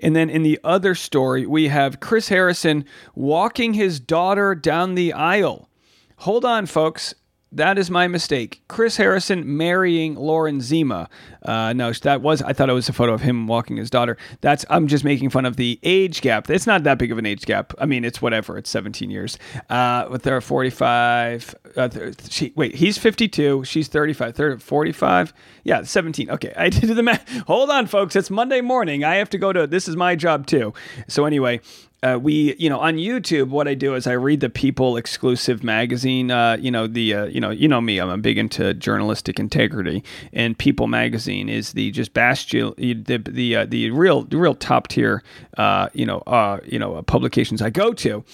And 0.00 0.16
then 0.16 0.28
in 0.28 0.42
the 0.42 0.58
other 0.64 0.96
story, 0.96 1.46
we 1.46 1.68
have 1.68 2.00
Chris 2.00 2.30
Harrison 2.30 2.84
walking 3.14 3.74
his 3.74 4.00
daughter 4.00 4.56
down 4.56 4.96
the 4.96 5.12
aisle. 5.12 5.68
Hold 6.16 6.44
on, 6.44 6.66
folks. 6.66 7.14
That 7.56 7.78
is 7.78 7.90
my 7.90 8.06
mistake. 8.06 8.60
Chris 8.68 8.98
Harrison 8.98 9.56
marrying 9.56 10.14
Lauren 10.14 10.60
Zima. 10.60 11.08
Uh, 11.46 11.72
no, 11.72 11.92
that 11.92 12.20
was 12.20 12.42
I 12.42 12.52
thought 12.52 12.68
it 12.68 12.74
was 12.74 12.88
a 12.88 12.92
photo 12.92 13.14
of 13.14 13.20
him 13.20 13.46
walking 13.46 13.76
his 13.76 13.88
daughter. 13.88 14.16
That's 14.40 14.64
I'm 14.68 14.88
just 14.88 15.04
making 15.04 15.30
fun 15.30 15.46
of 15.46 15.56
the 15.56 15.78
age 15.82 16.20
gap. 16.20 16.50
It's 16.50 16.66
not 16.66 16.82
that 16.82 16.98
big 16.98 17.12
of 17.12 17.18
an 17.18 17.26
age 17.26 17.46
gap. 17.46 17.72
I 17.78 17.86
mean, 17.86 18.04
it's 18.04 18.20
whatever. 18.20 18.58
It's 18.58 18.68
17 18.70 19.10
years. 19.10 19.38
Uh, 19.70 20.08
with 20.10 20.22
their 20.22 20.40
45. 20.40 21.54
Uh, 21.76 21.88
she, 22.28 22.52
wait, 22.56 22.74
he's 22.74 22.98
52. 22.98 23.64
She's 23.64 23.88
35. 23.88 24.34
30, 24.34 24.60
45. 24.60 25.32
Yeah, 25.64 25.82
17. 25.82 26.30
Okay, 26.30 26.52
I 26.56 26.68
did 26.70 26.90
the 26.90 27.02
math. 27.02 27.28
Hold 27.46 27.70
on, 27.70 27.86
folks. 27.86 28.16
It's 28.16 28.30
Monday 28.30 28.60
morning. 28.60 29.04
I 29.04 29.16
have 29.16 29.30
to 29.30 29.38
go 29.38 29.52
to. 29.52 29.66
This 29.66 29.88
is 29.88 29.96
my 29.96 30.16
job 30.16 30.46
too. 30.46 30.74
So 31.08 31.24
anyway, 31.24 31.60
uh, 32.02 32.18
we, 32.20 32.54
you 32.56 32.68
know, 32.68 32.78
on 32.78 32.96
YouTube, 32.96 33.48
what 33.48 33.66
I 33.66 33.74
do 33.74 33.94
is 33.94 34.06
I 34.06 34.12
read 34.12 34.40
the 34.40 34.50
People 34.50 34.96
exclusive 34.96 35.64
magazine. 35.64 36.30
Uh, 36.30 36.56
you 36.60 36.70
know, 36.70 36.86
the, 36.86 37.14
uh, 37.14 37.24
you 37.24 37.40
know, 37.40 37.50
you 37.50 37.68
know 37.68 37.80
me, 37.80 37.98
I'm 37.98 38.10
a 38.10 38.18
big 38.18 38.38
into 38.38 38.74
journalistic 38.74 39.40
integrity, 39.40 40.04
and 40.32 40.56
People 40.56 40.86
magazine 40.86 41.35
is 41.48 41.72
the 41.72 41.90
just 41.90 42.12
bastion, 42.12 42.74
the 42.76 43.18
the 43.18 43.56
uh, 43.56 43.66
the 43.66 43.90
real 43.90 44.22
the 44.22 44.36
real 44.36 44.54
top 44.54 44.88
tier, 44.88 45.22
uh, 45.56 45.88
you 45.92 46.06
know, 46.06 46.18
uh, 46.20 46.60
you 46.64 46.78
know, 46.78 47.02
publications 47.02 47.62
I 47.62 47.70
go 47.70 47.92
to 47.94 48.24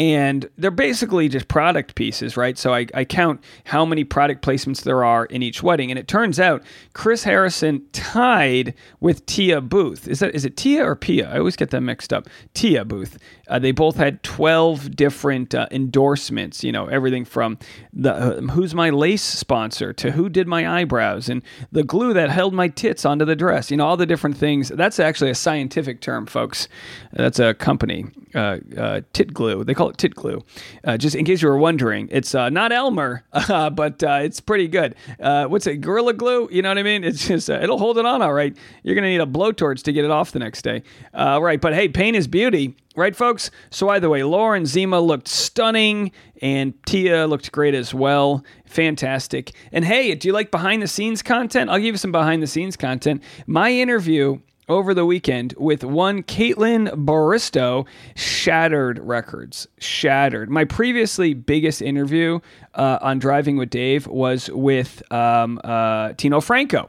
and 0.00 0.48
they're 0.56 0.70
basically 0.70 1.28
just 1.28 1.46
product 1.48 1.94
pieces, 1.94 2.34
right? 2.34 2.56
So 2.56 2.72
I, 2.72 2.86
I, 2.94 3.04
count 3.04 3.44
how 3.64 3.84
many 3.84 4.02
product 4.02 4.42
placements 4.42 4.82
there 4.82 5.04
are 5.04 5.26
in 5.26 5.42
each 5.42 5.62
wedding, 5.62 5.90
and 5.90 5.98
it 5.98 6.08
turns 6.08 6.40
out 6.40 6.62
Chris 6.94 7.22
Harrison 7.22 7.84
tied 7.92 8.72
with 9.00 9.26
Tia 9.26 9.60
Booth. 9.60 10.08
Is 10.08 10.20
that 10.20 10.34
is 10.34 10.46
it 10.46 10.56
Tia 10.56 10.86
or 10.86 10.96
Pia? 10.96 11.28
I 11.28 11.36
always 11.36 11.54
get 11.54 11.68
them 11.68 11.84
mixed 11.84 12.14
up. 12.14 12.28
Tia 12.54 12.86
Booth 12.86 13.18
Uh, 13.46 13.58
they 13.58 13.72
both 13.72 13.96
had 13.96 14.22
12 14.22 14.96
different 14.96 15.54
uh, 15.54 15.66
endorsements, 15.70 16.64
you 16.64 16.72
know, 16.72 16.86
everything 16.86 17.26
from 17.26 17.58
the 17.92 18.14
uh, 18.14 18.40
who's 18.52 18.74
my 18.74 18.88
lace 18.88 19.22
sponsor 19.22 19.92
to 19.92 20.12
who 20.12 20.30
did 20.30 20.48
my 20.48 20.80
eyebrows 20.80 21.28
and 21.28 21.42
the 21.72 21.82
glue 21.82 22.14
that 22.14 22.30
held 22.30 22.54
my 22.54 22.68
tits 22.68 23.04
onto 23.04 23.26
the 23.26 23.36
dress, 23.36 23.70
you 23.70 23.76
know, 23.76 23.86
all 23.86 23.98
the 23.98 24.06
different 24.06 24.38
things. 24.38 24.70
That's 24.70 24.98
actually 24.98 25.30
a 25.30 25.34
scientific 25.34 26.00
term, 26.00 26.24
folks. 26.24 26.68
That's 27.12 27.38
a 27.38 27.52
company, 27.52 28.06
uh, 28.34 28.58
uh, 28.78 29.00
tit 29.12 29.34
glue. 29.34 29.62
They 29.62 29.74
call 29.74 29.89
it 29.90 29.98
tit 29.98 30.14
glue. 30.14 30.42
Uh, 30.84 30.96
just 30.96 31.14
in 31.14 31.24
case 31.24 31.42
you 31.42 31.48
were 31.48 31.58
wondering, 31.58 32.08
it's 32.10 32.34
uh, 32.34 32.48
not 32.48 32.72
Elmer, 32.72 33.24
uh, 33.32 33.70
but 33.70 34.02
uh, 34.02 34.20
it's 34.22 34.40
pretty 34.40 34.68
good. 34.68 34.94
what's 35.18 35.66
it, 35.66 35.80
Gorilla 35.80 36.14
Glue? 36.14 36.48
You 36.50 36.62
know 36.62 36.68
what 36.70 36.78
I 36.78 36.82
mean? 36.82 37.04
It's 37.04 37.26
just, 37.26 37.48
it'll 37.48 37.78
hold 37.78 37.98
it 37.98 38.06
on 38.06 38.22
all 38.22 38.32
right. 38.32 38.56
You're 38.82 38.94
going 38.94 39.04
to 39.04 39.10
need 39.10 39.20
a 39.20 39.26
blowtorch 39.26 39.82
to 39.84 39.92
get 39.92 40.04
it 40.04 40.10
off 40.10 40.32
the 40.32 40.38
next 40.38 40.62
day. 40.62 40.82
right. 41.14 41.60
But 41.60 41.74
hey, 41.74 41.88
pain 41.88 42.14
is 42.14 42.26
beauty. 42.26 42.74
Right, 42.96 43.14
folks? 43.14 43.52
So, 43.70 43.88
either 43.88 44.08
way, 44.08 44.24
Lauren 44.24 44.66
Zima 44.66 45.00
looked 45.00 45.28
stunning 45.28 46.10
and 46.42 46.74
Tia 46.86 47.28
looked 47.28 47.52
great 47.52 47.72
as 47.72 47.94
well. 47.94 48.44
Fantastic. 48.66 49.52
And 49.70 49.84
hey, 49.84 50.12
do 50.16 50.26
you 50.26 50.34
like 50.34 50.50
behind 50.50 50.82
the 50.82 50.88
scenes 50.88 51.22
content? 51.22 51.70
I'll 51.70 51.78
give 51.78 51.94
you 51.94 51.98
some 51.98 52.10
behind 52.10 52.42
the 52.42 52.48
scenes 52.48 52.76
content. 52.76 53.22
My 53.46 53.70
interview 53.70 54.40
over 54.70 54.94
the 54.94 55.04
weekend 55.04 55.52
with 55.58 55.82
one 55.82 56.22
Kaitlyn 56.22 56.88
Bristowe 57.04 57.86
shattered 58.14 59.00
records. 59.00 59.66
Shattered. 59.78 60.48
My 60.48 60.64
previously 60.64 61.34
biggest 61.34 61.82
interview 61.82 62.38
uh, 62.74 62.98
on 63.02 63.18
Driving 63.18 63.56
with 63.56 63.68
Dave 63.68 64.06
was 64.06 64.48
with 64.50 65.02
um, 65.12 65.60
uh, 65.64 66.12
Tino 66.12 66.40
Franco. 66.40 66.86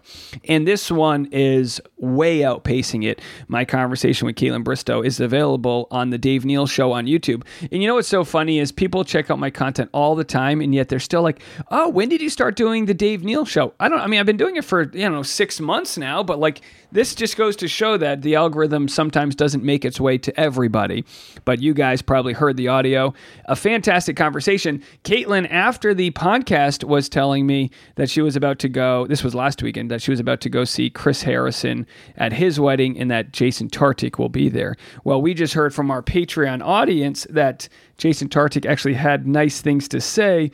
And 0.47 0.67
this 0.67 0.91
one 0.91 1.27
is 1.31 1.81
way 1.97 2.39
outpacing 2.39 3.03
it. 3.03 3.19
My 3.47 3.65
conversation 3.65 4.27
with 4.27 4.35
Kaitlyn 4.35 4.63
Bristowe 4.63 5.03
is 5.03 5.19
available 5.19 5.87
on 5.89 6.11
the 6.11 6.19
Dave 6.19 6.45
Neal 6.45 6.67
Show 6.67 6.91
on 6.91 7.07
YouTube. 7.07 7.43
And 7.71 7.81
you 7.81 7.87
know 7.87 7.95
what's 7.95 8.07
so 8.07 8.23
funny 8.23 8.59
is 8.59 8.71
people 8.71 9.03
check 9.03 9.31
out 9.31 9.39
my 9.39 9.49
content 9.49 9.89
all 9.91 10.13
the 10.13 10.23
time, 10.23 10.61
and 10.61 10.75
yet 10.75 10.89
they're 10.89 10.99
still 10.99 11.23
like, 11.23 11.41
oh, 11.71 11.89
when 11.89 12.09
did 12.09 12.21
you 12.21 12.29
start 12.29 12.55
doing 12.55 12.85
the 12.85 12.93
Dave 12.93 13.23
Neal 13.23 13.45
Show? 13.45 13.73
I 13.79 13.89
don't 13.89 13.99
I 13.99 14.07
mean, 14.07 14.19
I've 14.19 14.25
been 14.27 14.37
doing 14.37 14.57
it 14.57 14.65
for, 14.65 14.83
you 14.93 15.09
know, 15.09 15.23
six 15.23 15.59
months 15.59 15.97
now, 15.97 16.21
but 16.21 16.39
like, 16.39 16.61
this 16.91 17.15
just 17.15 17.37
goes 17.37 17.55
to 17.57 17.67
show 17.71 17.97
that 17.97 18.21
the 18.21 18.35
algorithm 18.35 18.87
sometimes 18.87 19.35
doesn't 19.35 19.63
make 19.63 19.85
its 19.85 19.99
way 19.99 20.17
to 20.19 20.39
everybody. 20.39 21.03
But 21.45 21.61
you 21.61 21.73
guys 21.73 22.01
probably 22.01 22.33
heard 22.33 22.57
the 22.57 22.67
audio. 22.67 23.13
A 23.45 23.55
fantastic 23.55 24.15
conversation. 24.15 24.83
Kaitlyn, 25.03 25.49
after 25.49 25.93
the 25.93 26.11
podcast, 26.11 26.83
was 26.83 27.09
telling 27.09 27.47
me 27.47 27.71
that 27.95 28.09
she 28.09 28.21
was 28.21 28.35
about 28.35 28.59
to 28.59 28.69
go, 28.69 29.07
this 29.07 29.23
was 29.23 29.33
last 29.33 29.63
weekend, 29.63 29.89
that 29.89 30.01
she 30.01 30.11
was 30.11 30.19
about 30.19 30.41
to 30.41 30.49
go 30.49 30.63
see 30.63 30.89
Chris 30.89 31.23
Harrison 31.23 31.87
at 32.17 32.33
his 32.33 32.59
wedding 32.59 32.97
and 32.99 33.09
that 33.09 33.31
Jason 33.31 33.69
Tartick 33.69 34.17
will 34.17 34.29
be 34.29 34.49
there. 34.49 34.75
Well, 35.03 35.21
we 35.21 35.33
just 35.33 35.53
heard 35.53 35.73
from 35.73 35.89
our 35.89 36.03
Patreon 36.03 36.61
audience 36.63 37.25
that 37.29 37.67
Jason 37.97 38.29
Tartick 38.29 38.65
actually 38.65 38.95
had 38.95 39.27
nice 39.27 39.61
things 39.61 39.87
to 39.89 40.01
say 40.01 40.51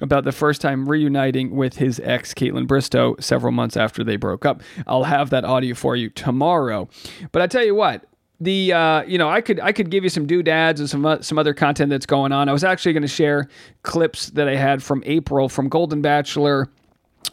about 0.00 0.24
the 0.24 0.32
first 0.32 0.60
time 0.60 0.88
reuniting 0.88 1.56
with 1.56 1.76
his 1.76 2.00
ex, 2.04 2.32
Kaitlyn 2.34 2.66
Bristowe, 2.66 3.22
several 3.22 3.52
months 3.52 3.76
after 3.76 4.04
they 4.04 4.16
broke 4.16 4.46
up. 4.46 4.62
I'll 4.86 5.04
have 5.04 5.30
that 5.30 5.44
audio 5.44 5.74
for 5.74 5.96
you 5.96 6.10
tomorrow. 6.10 6.88
But 7.32 7.42
I 7.42 7.46
tell 7.46 7.64
you 7.64 7.74
what, 7.74 8.04
the 8.40 8.72
uh, 8.72 9.02
you 9.02 9.18
know 9.18 9.28
I 9.28 9.40
could 9.40 9.60
I 9.60 9.72
could 9.72 9.90
give 9.90 10.04
you 10.04 10.10
some 10.10 10.26
doodads 10.26 10.80
and 10.80 10.88
some 10.88 11.04
uh, 11.04 11.20
some 11.20 11.38
other 11.38 11.54
content 11.54 11.90
that's 11.90 12.06
going 12.06 12.32
on. 12.32 12.48
I 12.48 12.52
was 12.52 12.64
actually 12.64 12.92
going 12.92 13.02
to 13.02 13.08
share 13.08 13.48
clips 13.82 14.30
that 14.30 14.48
I 14.48 14.56
had 14.56 14.82
from 14.82 15.02
April 15.06 15.48
from 15.48 15.68
Golden 15.68 16.00
Bachelor 16.00 16.70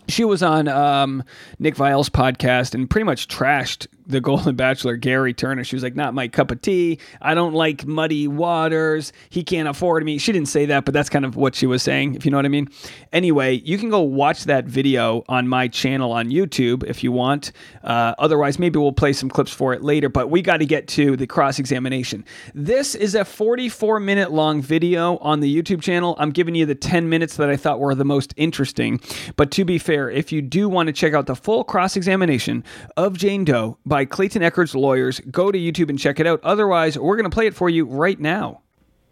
she 0.08 0.24
was 0.24 0.44
on 0.44 0.68
um, 0.68 1.24
Nick 1.60 1.76
Viall's 1.76 2.10
podcast 2.10 2.74
and 2.74 2.90
pretty 2.90 3.06
much 3.06 3.28
trashed 3.28 3.88
the 4.08 4.22
Golden 4.22 4.56
Bachelor, 4.56 4.98
Gerry 4.98 5.34
Turner. 5.34 5.64
She 5.64 5.76
was 5.76 5.84
like, 5.84 5.96
not 5.96 6.14
my 6.14 6.28
cup 6.28 6.52
of 6.52 6.62
tea. 6.62 7.00
I 7.22 7.34
don't 7.34 7.54
like 7.54 7.86
muddy 7.86 8.28
waters. 8.28 9.14
He 9.30 9.44
can't 9.44 9.68
afford 9.68 10.04
me. 10.04 10.18
She 10.18 10.32
didn't 10.32 10.48
say 10.48 10.66
that, 10.68 10.86
but 10.86 10.94
that's 10.94 11.10
kind 11.10 11.26
of 11.26 11.36
what 11.36 11.56
she 11.56 11.68
was 11.68 11.84
saying, 11.84 12.16
if 12.16 12.26
you 12.26 12.32
know 12.32 12.38
what 12.38 12.46
I 12.46 12.50
mean. 12.50 12.70
Anyway, 13.14 13.62
you 13.66 13.78
can 13.78 13.90
go 13.90 14.02
watch 14.02 14.46
that 14.46 14.66
video 14.66 15.24
on 15.28 15.48
my 15.48 15.68
channel 15.68 16.12
on 16.12 16.30
YouTube 16.30 16.84
if 16.84 17.04
you 17.04 17.12
want. 17.12 17.52
Uh, 17.84 18.16
otherwise, 18.18 18.58
maybe 18.60 18.80
we'll 18.80 18.92
play 18.92 19.14
some 19.14 19.30
clips 19.30 19.52
for 19.52 19.74
it 19.74 19.84
later, 19.84 20.10
but 20.10 20.30
we 20.30 20.42
got 20.42 20.58
to 20.58 20.66
get 20.66 20.88
to 20.90 21.16
the 21.18 21.28
cross 21.28 21.60
examination. 21.60 22.24
This 22.54 22.96
is 22.96 23.16
a 23.16 23.26
44 23.26 24.00
minute 24.00 24.32
long 24.32 24.62
video 24.62 25.18
on 25.18 25.42
the 25.42 25.54
YouTube 25.54 25.82
channel. 25.82 26.16
I'm 26.18 26.32
giving 26.32 26.56
you 26.56 26.66
the 26.66 26.76
10 26.76 27.10
minutes 27.10 27.38
that 27.38 27.50
I 27.50 27.58
thought 27.58 27.80
were 27.80 27.96
the 27.96 28.06
most 28.06 28.34
interesting. 28.38 29.02
But 29.36 29.52
to 29.52 29.66
be 29.66 29.78
fair, 29.78 30.10
if 30.10 30.32
you 30.32 30.42
do 30.42 30.70
want 30.70 30.88
to 30.88 30.94
check 30.94 31.14
out 31.14 31.26
the 31.26 31.36
full 31.36 31.64
cross 31.64 31.96
examination 31.96 32.64
of 32.96 33.18
Jane 33.18 33.44
Doe 33.44 33.78
by 33.86 33.97
by 33.98 34.06
Clayton 34.06 34.44
Echard's 34.44 34.76
lawyers. 34.76 35.20
Go 35.22 35.52
to 35.52 35.58
YouTube 35.58 35.90
and 35.90 35.98
check 35.98 36.20
it 36.20 36.28
out. 36.28 36.40
Otherwise, 36.44 37.00
we're 37.00 37.16
going 37.16 37.28
to 37.28 37.34
play 37.34 37.48
it 37.48 37.56
for 37.56 37.68
you 37.68 37.84
right 37.86 38.20
now. 38.20 38.62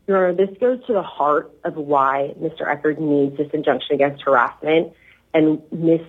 Your 0.05 0.27
Honor, 0.27 0.45
this 0.45 0.55
goes 0.59 0.77
to 0.85 0.93
the 0.93 1.01
heart 1.01 1.51
of 1.63 1.73
why 1.75 2.35
Mr. 2.39 2.67
Echard 2.67 2.99
needs 2.99 3.35
this 3.35 3.49
injunction 3.51 3.95
against 3.95 4.21
harassment 4.21 4.93
and 5.33 5.59
Miss 5.71 6.01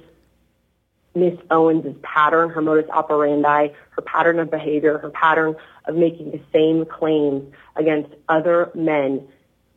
Miss 1.14 1.32
Owens' 1.50 1.96
pattern, 2.02 2.50
her 2.50 2.60
modus 2.60 2.84
operandi, 2.90 3.68
her 3.92 4.02
pattern 4.02 4.38
of 4.40 4.50
behavior, 4.50 4.98
her 4.98 5.08
pattern 5.08 5.56
of 5.86 5.94
making 5.94 6.32
the 6.32 6.40
same 6.52 6.84
claims 6.84 7.50
against 7.76 8.12
other 8.28 8.70
men 8.74 9.26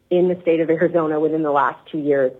in 0.10 0.28
the 0.28 0.38
state 0.42 0.60
of 0.60 0.70
Arizona 0.70 1.22
within 1.22 1.44
the 1.44 1.52
last 1.52 1.80
two 1.90 2.00
years. 2.00 2.34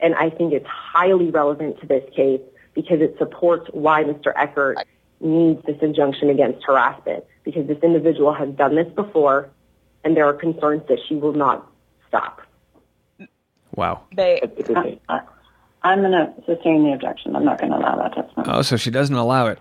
And 0.00 0.14
I 0.14 0.30
think 0.30 0.54
it's 0.54 0.66
highly 0.66 1.30
relevant 1.30 1.78
to 1.80 1.86
this 1.86 2.04
case 2.16 2.40
because 2.72 3.02
it 3.02 3.16
supports 3.18 3.68
why 3.74 4.04
Mr. 4.04 4.32
Echard 4.32 4.76
needs 5.20 5.64
this 5.66 5.76
injunction 5.82 6.30
against 6.30 6.64
harassment 6.64 7.24
because 7.44 7.66
this 7.66 7.78
individual 7.82 8.32
has 8.32 8.48
done 8.50 8.74
this 8.74 8.88
before 8.94 9.50
and 10.04 10.16
there 10.16 10.26
are 10.26 10.34
concerns 10.34 10.82
that 10.88 10.98
she 11.08 11.14
will 11.14 11.32
not 11.32 11.70
stop. 12.08 12.40
Wow. 13.74 14.02
They, 14.14 14.40
I, 15.08 15.92
am 15.92 16.00
going 16.00 16.12
to 16.12 16.32
sustain 16.46 16.84
the 16.84 16.92
objection. 16.94 17.36
I'm 17.36 17.44
not 17.44 17.58
going 17.58 17.72
to 17.72 17.78
allow 17.78 17.96
that 17.96 18.14
testimony. 18.14 18.48
Oh, 18.50 18.62
so 18.62 18.76
she 18.76 18.90
doesn't 18.90 19.14
allow 19.14 19.48
it. 19.48 19.58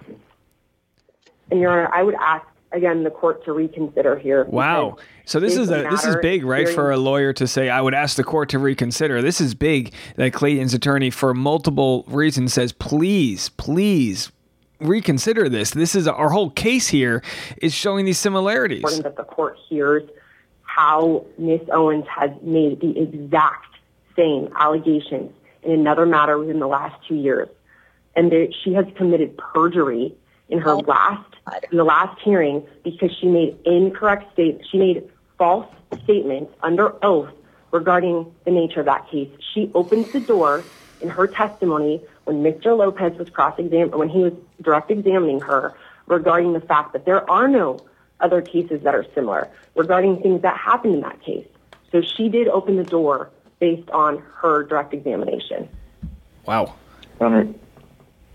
And 1.51 1.59
Your 1.59 1.71
Honor, 1.71 1.89
I 1.93 2.03
would 2.03 2.15
ask 2.15 2.45
again 2.71 3.03
the 3.03 3.09
court 3.09 3.43
to 3.45 3.53
reconsider 3.53 4.17
here. 4.17 4.45
Wow. 4.45 4.97
So 5.25 5.39
this 5.39 5.57
is 5.57 5.69
a 5.69 5.87
this 5.89 6.05
is 6.05 6.15
big, 6.21 6.45
right, 6.45 6.67
for 6.67 6.91
a 6.91 6.97
lawyer 6.97 7.33
to 7.33 7.47
say 7.47 7.69
I 7.69 7.81
would 7.81 7.93
ask 7.93 8.17
the 8.17 8.23
court 8.23 8.49
to 8.49 8.59
reconsider. 8.59 9.21
This 9.21 9.41
is 9.41 9.55
big 9.55 9.93
that 10.15 10.33
Clayton's 10.33 10.73
attorney 10.73 11.09
for 11.09 11.33
multiple 11.33 12.03
reasons 12.07 12.53
says 12.53 12.71
please, 12.71 13.49
please 13.49 14.31
reconsider 14.79 15.49
this. 15.49 15.71
This 15.71 15.95
is 15.95 16.07
our 16.07 16.29
whole 16.29 16.49
case 16.49 16.87
here 16.87 17.23
is 17.61 17.73
showing 17.73 18.05
these 18.05 18.19
similarities. 18.19 18.79
Important 18.79 19.03
that 19.03 19.17
the 19.17 19.23
court 19.23 19.57
hears 19.69 20.03
how 20.63 21.25
Miss 21.37 21.61
Owens 21.71 22.05
has 22.07 22.31
made 22.41 22.81
the 22.81 22.99
exact 22.99 23.75
same 24.15 24.49
allegations 24.57 25.31
in 25.63 25.71
another 25.71 26.05
matter 26.05 26.37
within 26.37 26.59
the 26.59 26.67
last 26.67 26.95
two 27.07 27.15
years, 27.15 27.47
and 28.15 28.31
that 28.31 28.53
she 28.63 28.73
has 28.73 28.85
committed 28.95 29.37
perjury 29.37 30.13
in 30.49 30.59
her 30.59 30.71
oh, 30.71 30.79
last 30.79 31.33
in 31.71 31.77
the 31.77 31.83
last 31.83 32.19
hearing 32.21 32.65
because 32.83 33.09
she 33.19 33.27
made 33.27 33.57
incorrect 33.65 34.31
state 34.33 34.61
she 34.71 34.77
made 34.77 35.03
false 35.37 35.67
statements 36.03 36.53
under 36.61 36.93
oath 37.03 37.31
regarding 37.71 38.31
the 38.45 38.51
nature 38.51 38.79
of 38.79 38.85
that 38.85 39.09
case. 39.09 39.29
She 39.53 39.69
opens 39.73 40.11
the 40.11 40.19
door 40.19 40.63
in 41.01 41.09
her 41.09 41.27
testimony 41.27 42.01
when 42.25 42.43
Mr. 42.43 42.77
Lopez 42.77 43.17
was 43.17 43.29
cross-examined, 43.29 43.95
when 43.95 44.09
he 44.09 44.19
was 44.19 44.33
direct 44.61 44.91
examining 44.91 45.39
her 45.41 45.73
regarding 46.07 46.53
the 46.53 46.59
fact 46.59 46.93
that 46.93 47.05
there 47.05 47.29
are 47.29 47.47
no 47.47 47.79
other 48.19 48.41
cases 48.41 48.81
that 48.83 48.93
are 48.93 49.05
similar 49.13 49.49
regarding 49.75 50.21
things 50.21 50.41
that 50.41 50.57
happened 50.57 50.95
in 50.95 51.01
that 51.01 51.21
case. 51.21 51.47
So 51.91 52.01
she 52.01 52.29
did 52.29 52.47
open 52.47 52.77
the 52.77 52.83
door 52.83 53.29
based 53.59 53.89
on 53.91 54.23
her 54.35 54.63
direct 54.63 54.93
examination. 54.93 55.69
Wow. 56.45 56.75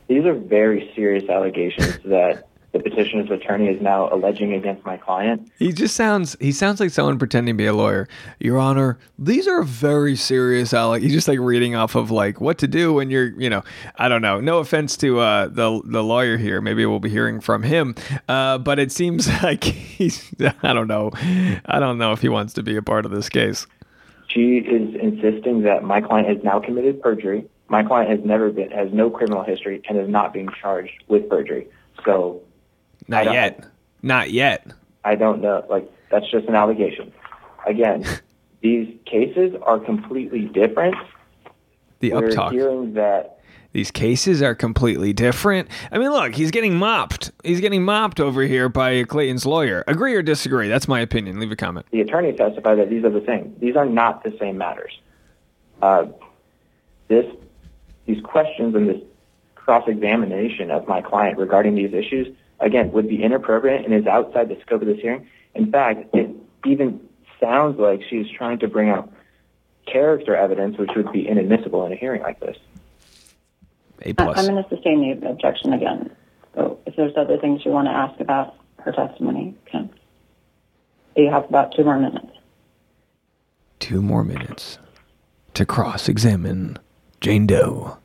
these 0.08 0.24
are 0.24 0.34
very 0.34 0.90
serious 0.94 1.28
allegations 1.28 1.98
that 2.04 2.48
the 2.72 2.78
petitioner's 2.78 3.30
attorney 3.30 3.66
is 3.66 3.80
now 3.82 4.12
alleging 4.12 4.52
against 4.52 4.84
my 4.84 4.96
client. 4.96 5.50
He 5.58 5.72
just 5.72 5.96
sounds 5.96 6.36
he 6.40 6.52
sounds 6.52 6.78
like 6.78 6.90
someone 6.90 7.18
pretending 7.18 7.54
to 7.54 7.58
be 7.58 7.66
a 7.66 7.72
lawyer. 7.72 8.08
Your 8.38 8.58
Honor, 8.58 8.98
these 9.18 9.48
are 9.48 9.62
very 9.62 10.14
serious 10.14 10.72
Alec. 10.72 11.02
He's 11.02 11.12
just 11.12 11.26
like 11.26 11.40
reading 11.40 11.74
off 11.74 11.96
of 11.96 12.10
like 12.10 12.40
what 12.40 12.58
to 12.58 12.68
do 12.68 12.94
when 12.94 13.10
you're, 13.10 13.28
you 13.40 13.50
know, 13.50 13.64
I 13.96 14.08
don't 14.08 14.22
know. 14.22 14.40
No 14.40 14.58
offense 14.58 14.96
to 14.98 15.18
uh, 15.18 15.48
the 15.48 15.82
the 15.84 16.02
lawyer 16.02 16.36
here. 16.36 16.60
Maybe 16.60 16.86
we'll 16.86 17.00
be 17.00 17.10
hearing 17.10 17.40
from 17.40 17.62
him. 17.62 17.94
Uh, 18.28 18.58
but 18.58 18.78
it 18.78 18.92
seems 18.92 19.28
like 19.42 19.64
he's 19.64 20.32
I 20.62 20.72
don't 20.72 20.88
know. 20.88 21.10
I 21.66 21.80
don't 21.80 21.98
know 21.98 22.12
if 22.12 22.20
he 22.20 22.28
wants 22.28 22.52
to 22.54 22.62
be 22.62 22.76
a 22.76 22.82
part 22.82 23.04
of 23.04 23.10
this 23.10 23.28
case. 23.28 23.66
She 24.28 24.58
is 24.58 24.94
insisting 24.94 25.62
that 25.62 25.82
my 25.82 26.00
client 26.00 26.28
has 26.28 26.44
now 26.44 26.60
committed 26.60 27.02
perjury. 27.02 27.46
My 27.68 27.82
client 27.82 28.10
has 28.10 28.20
never 28.24 28.50
been 28.50 28.70
has 28.70 28.92
no 28.92 29.10
criminal 29.10 29.42
history 29.42 29.82
and 29.88 29.98
is 29.98 30.08
not 30.08 30.32
being 30.32 30.48
charged 30.60 31.02
with 31.08 31.28
perjury. 31.28 31.68
So 32.04 32.42
not 33.08 33.32
yet. 33.32 33.64
Not 34.02 34.30
yet. 34.30 34.66
I 35.04 35.14
don't 35.14 35.40
know. 35.40 35.64
Like 35.68 35.90
that's 36.10 36.30
just 36.30 36.46
an 36.48 36.54
allegation. 36.54 37.12
Again, 37.66 38.04
these 38.60 38.94
cases 39.04 39.54
are 39.62 39.78
completely 39.78 40.46
different. 40.46 40.96
The 42.00 42.12
We're 42.12 42.30
uptalk. 42.30 42.52
hearing 42.52 42.94
that 42.94 43.40
These 43.72 43.90
cases 43.90 44.40
are 44.42 44.54
completely 44.54 45.12
different. 45.12 45.68
I 45.92 45.98
mean, 45.98 46.10
look, 46.10 46.34
he's 46.34 46.50
getting 46.50 46.76
mopped. 46.76 47.30
He's 47.44 47.60
getting 47.60 47.84
mopped 47.84 48.18
over 48.20 48.42
here 48.42 48.68
by 48.68 49.04
Clayton's 49.04 49.44
lawyer. 49.44 49.84
Agree 49.86 50.14
or 50.14 50.22
disagree? 50.22 50.68
That's 50.68 50.88
my 50.88 51.00
opinion. 51.00 51.38
Leave 51.38 51.52
a 51.52 51.56
comment. 51.56 51.86
The 51.90 52.00
attorney 52.00 52.32
testified 52.32 52.78
that 52.78 52.88
these 52.90 53.04
are 53.04 53.10
the 53.10 53.24
same. 53.26 53.54
These 53.60 53.76
are 53.76 53.84
not 53.86 54.24
the 54.24 54.34
same 54.40 54.56
matters. 54.58 54.98
Uh, 55.82 56.06
this, 57.08 57.26
these 58.06 58.22
questions 58.22 58.74
and 58.74 58.88
this 58.88 59.02
cross-examination 59.54 60.70
of 60.70 60.88
my 60.88 61.00
client 61.00 61.38
regarding 61.38 61.74
these 61.74 61.92
issues, 61.92 62.34
again, 62.60 62.92
would 62.92 63.08
be 63.08 63.22
inappropriate 63.22 63.84
and 63.84 63.94
is 63.94 64.06
outside 64.06 64.48
the 64.48 64.58
scope 64.62 64.82
of 64.82 64.88
this 64.88 65.00
hearing. 65.00 65.26
In 65.54 65.70
fact, 65.70 66.14
it 66.14 66.30
even 66.64 67.00
sounds 67.40 67.78
like 67.78 68.02
she's 68.08 68.26
trying 68.30 68.58
to 68.60 68.68
bring 68.68 68.90
out 68.90 69.12
character 69.86 70.36
evidence, 70.36 70.78
which 70.78 70.90
would 70.94 71.10
be 71.12 71.26
inadmissible 71.26 71.84
in 71.86 71.92
a 71.92 71.96
hearing 71.96 72.22
like 72.22 72.40
this. 72.40 72.56
A 74.02 74.10
I- 74.10 74.12
plus. 74.12 74.38
Uh, 74.38 74.40
I'm 74.40 74.46
going 74.48 74.62
to 74.62 74.68
sustain 74.68 75.20
the 75.20 75.28
objection 75.30 75.72
again. 75.72 76.10
So 76.54 76.78
if 76.86 76.96
there's 76.96 77.16
other 77.16 77.38
things 77.38 77.64
you 77.64 77.70
want 77.70 77.86
to 77.86 77.92
ask 77.92 78.20
about 78.20 78.56
her 78.78 78.92
testimony, 78.92 79.54
Ken, 79.70 79.90
you 81.16 81.30
have 81.30 81.44
about 81.44 81.74
two 81.76 81.84
more 81.84 81.98
minutes. 81.98 82.26
Two 83.78 84.02
more 84.02 84.24
minutes 84.24 84.78
to 85.54 85.64
cross-examine 85.64 86.78
Jane 87.20 87.46
Doe. 87.46 87.98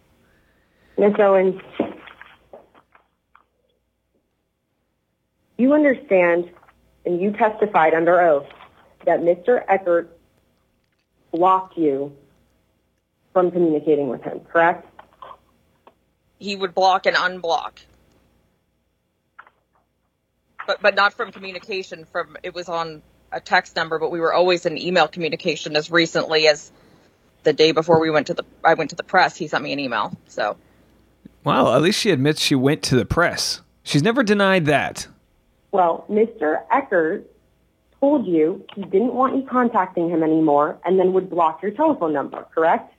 Miss 0.98 1.14
Owens, 1.20 1.62
you 5.58 5.74
understand 5.74 6.50
and 7.06 7.22
you 7.22 7.32
testified 7.32 7.94
under 7.94 8.20
oath 8.22 8.48
that 9.06 9.20
Mr. 9.20 9.66
Echard 9.68 10.08
blocked 11.32 11.78
you 11.78 12.16
from 13.34 13.52
communicating 13.52 14.08
with 14.08 14.22
him, 14.24 14.40
correct? 14.52 14.88
he 16.40 16.56
would 16.56 16.74
block 16.74 17.06
and 17.06 17.16
unblock. 17.16 17.80
But 20.68 20.82
but 20.82 20.96
not 20.96 21.14
from 21.14 21.32
communication 21.32 22.06
from 22.06 22.38
it 22.44 22.54
was 22.54 22.70
on 22.70 23.02
a 23.32 23.40
text 23.40 23.76
number, 23.76 24.00
but 24.00 24.12
we 24.12 24.20
were 24.20 24.34
always 24.34 24.66
in 24.66 24.78
email 24.78 25.08
communication 25.08 25.76
as 25.76 25.92
recently 25.92 26.48
as 26.48 26.72
the 27.44 27.54
day 27.54 27.72
before 27.72 28.00
we 28.00 28.10
went 28.10 28.28
to 28.28 28.34
the 28.34 28.44
I 28.64 28.74
went 28.74 28.90
to 28.92 28.96
the 28.96 29.04
press, 29.04 29.36
he 29.36 29.48
sent 29.48 29.64
me 29.64 29.74
an 29.74 29.80
email. 29.80 30.18
So 30.28 30.58
Well, 31.44 31.74
at 31.74 31.82
least 31.82 32.00
she 32.00 32.12
admits 32.12 32.42
she 32.42 32.56
went 32.56 32.82
to 32.84 32.96
the 32.96 33.06
press. 33.06 33.62
She's 33.84 34.02
never 34.02 34.24
denied 34.24 34.66
that. 34.66 35.08
Well, 35.76 36.06
Mr. 36.10 36.66
Echard 36.72 37.26
told 38.00 38.26
you 38.26 38.66
he 38.76 38.84
didn't 38.84 39.14
want 39.14 39.36
you 39.36 39.46
contacting 39.46 40.10
him 40.10 40.24
anymore 40.24 40.80
and 40.86 40.98
then 40.98 41.12
would 41.12 41.30
block 41.30 41.62
your 41.62 41.72
telephone 41.72 42.14
number, 42.14 42.46
correct? 42.56 42.94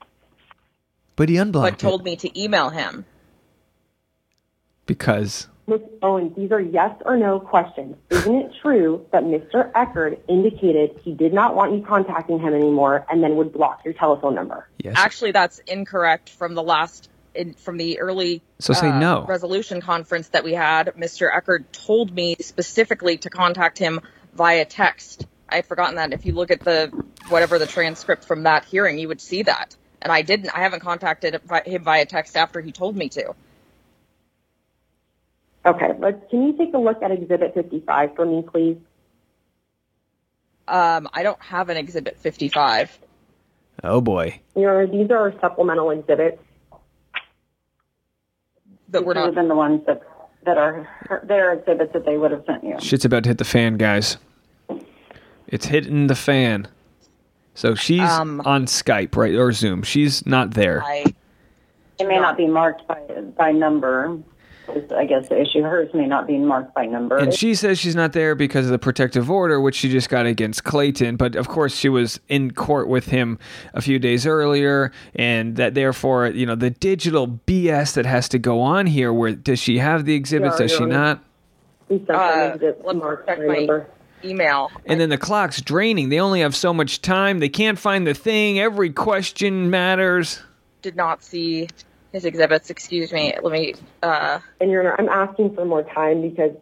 But 1.16 1.30
he 1.30 1.38
unblocked 1.38 1.72
but 1.72 1.78
told 1.78 2.04
me 2.04 2.16
to 2.16 2.38
email 2.38 2.68
him. 2.68 3.06
because 4.84 5.48
Ms. 5.66 5.80
Owens, 6.02 6.36
these 6.36 6.52
are 6.52 6.60
yes 6.60 6.94
or 7.06 7.16
no 7.16 7.40
questions. 7.40 7.96
Isn't 8.10 8.36
it 8.36 8.52
true 8.60 9.06
that 9.10 9.24
Mr. 9.24 9.72
Echard 9.72 10.18
indicated 10.28 11.00
he 11.02 11.12
did 11.14 11.32
not 11.32 11.56
want 11.56 11.72
you 11.72 11.82
contacting 11.82 12.38
him 12.38 12.52
anymore 12.52 13.06
and 13.10 13.22
then 13.22 13.36
would 13.36 13.54
block 13.54 13.80
your 13.86 13.94
telephone 13.94 14.34
number? 14.34 14.68
yes. 14.78 14.94
Actually 14.98 15.32
that's 15.32 15.60
incorrect 15.60 16.28
from 16.28 16.54
the 16.54 16.62
last 16.62 17.08
in, 17.36 17.54
from 17.54 17.76
the 17.76 18.00
early 18.00 18.42
So 18.58 18.72
say 18.72 18.88
uh, 18.88 18.98
no. 18.98 19.24
resolution 19.26 19.80
conference 19.80 20.28
that 20.28 20.44
we 20.44 20.52
had. 20.54 20.88
Mr. 20.96 21.28
Echard 21.32 21.64
told 21.72 22.12
me 22.14 22.36
specifically 22.40 23.18
to 23.18 23.30
contact 23.30 23.78
him 23.78 24.00
via 24.34 24.64
text. 24.64 25.26
I 25.48 25.56
had 25.56 25.66
forgotten 25.66 25.96
that. 25.96 26.12
If 26.12 26.26
you 26.26 26.32
look 26.32 26.50
at 26.50 26.60
the 26.60 26.90
whatever 27.28 27.58
the 27.58 27.66
transcript 27.66 28.24
from 28.24 28.44
that 28.44 28.64
hearing, 28.64 28.98
you 28.98 29.08
would 29.08 29.20
see 29.20 29.42
that. 29.44 29.76
And 30.02 30.12
I 30.12 30.22
didn't. 30.22 30.50
I 30.50 30.60
haven't 30.60 30.80
contacted 30.80 31.40
him 31.66 31.82
via 31.84 32.06
text 32.06 32.36
after 32.36 32.60
he 32.60 32.72
told 32.72 32.96
me 32.96 33.08
to. 33.10 33.34
Okay, 35.64 35.88
let's, 35.98 36.18
can 36.30 36.46
you 36.46 36.56
take 36.56 36.72
a 36.74 36.78
look 36.78 37.02
at 37.02 37.10
Exhibit 37.10 37.54
55 37.54 38.14
for 38.14 38.24
me, 38.24 38.44
please? 38.48 38.76
Um, 40.68 41.08
I 41.12 41.24
don't 41.24 41.40
have 41.42 41.70
an 41.70 41.76
Exhibit 41.76 42.18
55. 42.18 42.96
oh 43.82 44.00
boy. 44.00 44.40
Your 44.54 44.82
Honor, 44.82 44.86
these 44.86 45.10
are 45.10 45.16
our 45.18 45.40
supplemental 45.40 45.90
exhibits. 45.90 46.40
But 48.88 49.00
These 49.00 49.06
we're 49.06 49.06
would 49.08 49.16
have 49.16 49.26
not. 49.26 49.34
been 49.34 49.48
the 49.48 49.54
ones 49.56 49.82
that, 49.86 50.02
that 50.44 50.58
are 50.58 50.82
her, 51.08 51.22
their 51.26 51.52
exhibits 51.54 51.92
that 51.92 52.04
they 52.04 52.16
would 52.18 52.30
have 52.30 52.44
sent 52.46 52.64
you. 52.64 52.76
Shit's 52.80 53.04
about 53.04 53.24
to 53.24 53.30
hit 53.30 53.38
the 53.38 53.44
fan, 53.44 53.76
guys. 53.76 54.16
It's 55.48 55.66
hitting 55.66 56.06
the 56.08 56.14
fan. 56.14 56.68
So 57.54 57.74
she's 57.74 58.00
Um, 58.02 58.40
on 58.44 58.66
Skype, 58.66 59.16
right, 59.16 59.34
or 59.34 59.50
Zoom. 59.52 59.82
She's 59.82 60.26
not 60.26 60.52
there. 60.54 60.82
I, 60.84 61.04
It 61.98 62.06
may 62.06 62.18
not 62.18 62.36
be 62.36 62.46
marked 62.46 62.86
by 62.86 63.00
by 63.36 63.52
number. 63.52 64.18
Is, 64.74 64.90
I 64.90 65.04
guess 65.04 65.28
the 65.28 65.40
issue 65.40 65.62
hers 65.62 65.88
may 65.94 66.06
not 66.06 66.26
be 66.26 66.38
marked 66.38 66.74
by 66.74 66.86
number. 66.86 67.16
And 67.16 67.32
she 67.32 67.54
says 67.54 67.78
she's 67.78 67.94
not 67.94 68.12
there 68.12 68.34
because 68.34 68.64
of 68.66 68.72
the 68.72 68.78
protective 68.78 69.30
order, 69.30 69.60
which 69.60 69.76
she 69.76 69.88
just 69.88 70.08
got 70.08 70.26
against 70.26 70.64
Clayton. 70.64 71.16
But 71.16 71.36
of 71.36 71.48
course, 71.48 71.74
she 71.76 71.88
was 71.88 72.18
in 72.28 72.50
court 72.52 72.88
with 72.88 73.06
him 73.06 73.38
a 73.74 73.80
few 73.80 73.98
days 73.98 74.26
earlier, 74.26 74.92
and 75.14 75.56
that 75.56 75.74
therefore, 75.74 76.26
you 76.28 76.46
know, 76.46 76.54
the 76.56 76.70
digital 76.70 77.28
BS 77.46 77.94
that 77.94 78.06
has 78.06 78.28
to 78.30 78.38
go 78.38 78.60
on 78.60 78.86
here. 78.86 79.12
Where 79.12 79.32
does 79.32 79.60
she 79.60 79.78
have 79.78 80.04
the 80.04 80.14
exhibits? 80.14 80.56
Yeah, 80.58 80.64
does 80.64 80.70
she 80.72 80.78
Your 80.78 80.84
Honor. 80.92 80.94
not? 80.98 81.24
We 81.88 81.98
sent 81.98 82.10
Uh, 82.10 82.56
let 82.84 82.96
me 82.96 83.02
check 83.26 83.38
my- 83.46 83.84
email. 84.24 84.70
And 84.86 85.00
then 85.00 85.08
the 85.10 85.18
clock's 85.18 85.60
draining. 85.60 86.08
They 86.08 86.18
only 86.18 86.40
have 86.40 86.56
so 86.56 86.72
much 86.74 87.00
time. 87.02 87.38
They 87.38 87.48
can't 87.48 87.78
find 87.78 88.06
the 88.06 88.14
thing. 88.14 88.58
Every 88.58 88.90
question 88.90 89.70
matters. 89.70 90.42
Did 90.82 90.96
not 90.96 91.22
see 91.22 91.68
his 92.16 92.24
exhibits. 92.24 92.70
Excuse 92.70 93.12
me. 93.12 93.34
Let 93.40 93.52
me. 93.52 93.74
Uh, 94.02 94.40
And 94.60 94.70
Your 94.70 94.82
Honor, 94.82 94.96
I'm 94.98 95.08
asking 95.08 95.54
for 95.54 95.64
more 95.64 95.82
time 95.82 96.22
because 96.22 96.56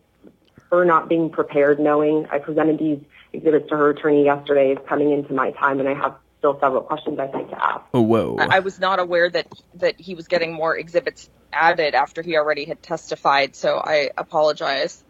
her 0.70 0.84
not 0.84 1.08
being 1.08 1.30
prepared, 1.30 1.78
knowing 1.78 2.26
I 2.30 2.38
presented 2.38 2.78
these 2.78 2.98
exhibits 3.32 3.68
to 3.70 3.76
her 3.76 3.90
attorney 3.90 4.24
yesterday, 4.24 4.72
is 4.72 4.78
coming 4.88 5.12
into 5.12 5.32
my 5.32 5.52
time, 5.52 5.80
and 5.80 5.88
I 5.88 5.94
have 5.94 6.16
still 6.38 6.58
several 6.60 6.82
questions 6.82 7.18
I'd 7.18 7.32
like 7.32 7.48
to 7.50 7.64
ask. 7.64 7.84
Oh, 7.94 8.02
whoa. 8.02 8.36
I, 8.38 8.56
I 8.56 8.58
was 8.60 8.78
not 8.80 8.98
aware 8.98 9.30
that 9.30 9.46
that 9.76 10.00
he 10.00 10.14
was 10.14 10.28
getting 10.28 10.52
more 10.52 10.76
exhibits 10.76 11.30
added 11.52 11.94
after 11.94 12.20
he 12.20 12.36
already 12.36 12.64
had 12.64 12.82
testified. 12.82 13.54
So 13.54 13.78
I 13.78 14.10
apologize. 14.16 15.02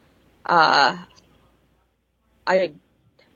Uh, 0.45 0.99
I 2.47 2.75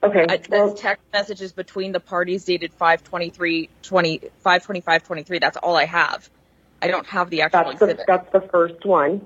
Okay, 0.00 0.26
I, 0.28 0.40
well, 0.48 0.74
text 0.74 1.02
messages 1.12 1.52
between 1.52 1.90
the 1.90 1.98
parties 1.98 2.44
dated 2.44 2.72
523 2.72 3.68
20 3.82 4.18
525 4.18 5.02
23 5.02 5.38
that's 5.40 5.56
all 5.56 5.74
i 5.74 5.86
have 5.86 6.30
i 6.82 6.88
don't 6.88 7.06
have 7.06 7.30
the 7.30 7.42
actual 7.42 7.64
that's 7.64 7.78
the, 7.78 7.84
exhibit 7.86 8.06
that's 8.06 8.32
the 8.32 8.40
first 8.52 8.84
one. 8.84 9.20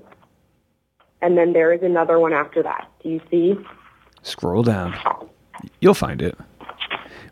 And 1.20 1.38
then 1.38 1.52
there 1.52 1.72
is 1.72 1.82
another 1.82 2.18
one 2.18 2.32
after 2.32 2.64
that. 2.64 2.90
Do 3.02 3.08
you 3.08 3.20
see? 3.30 3.54
Scroll 4.22 4.64
down. 4.64 4.92
You'll 5.80 5.94
find 5.94 6.20
it. 6.20 6.36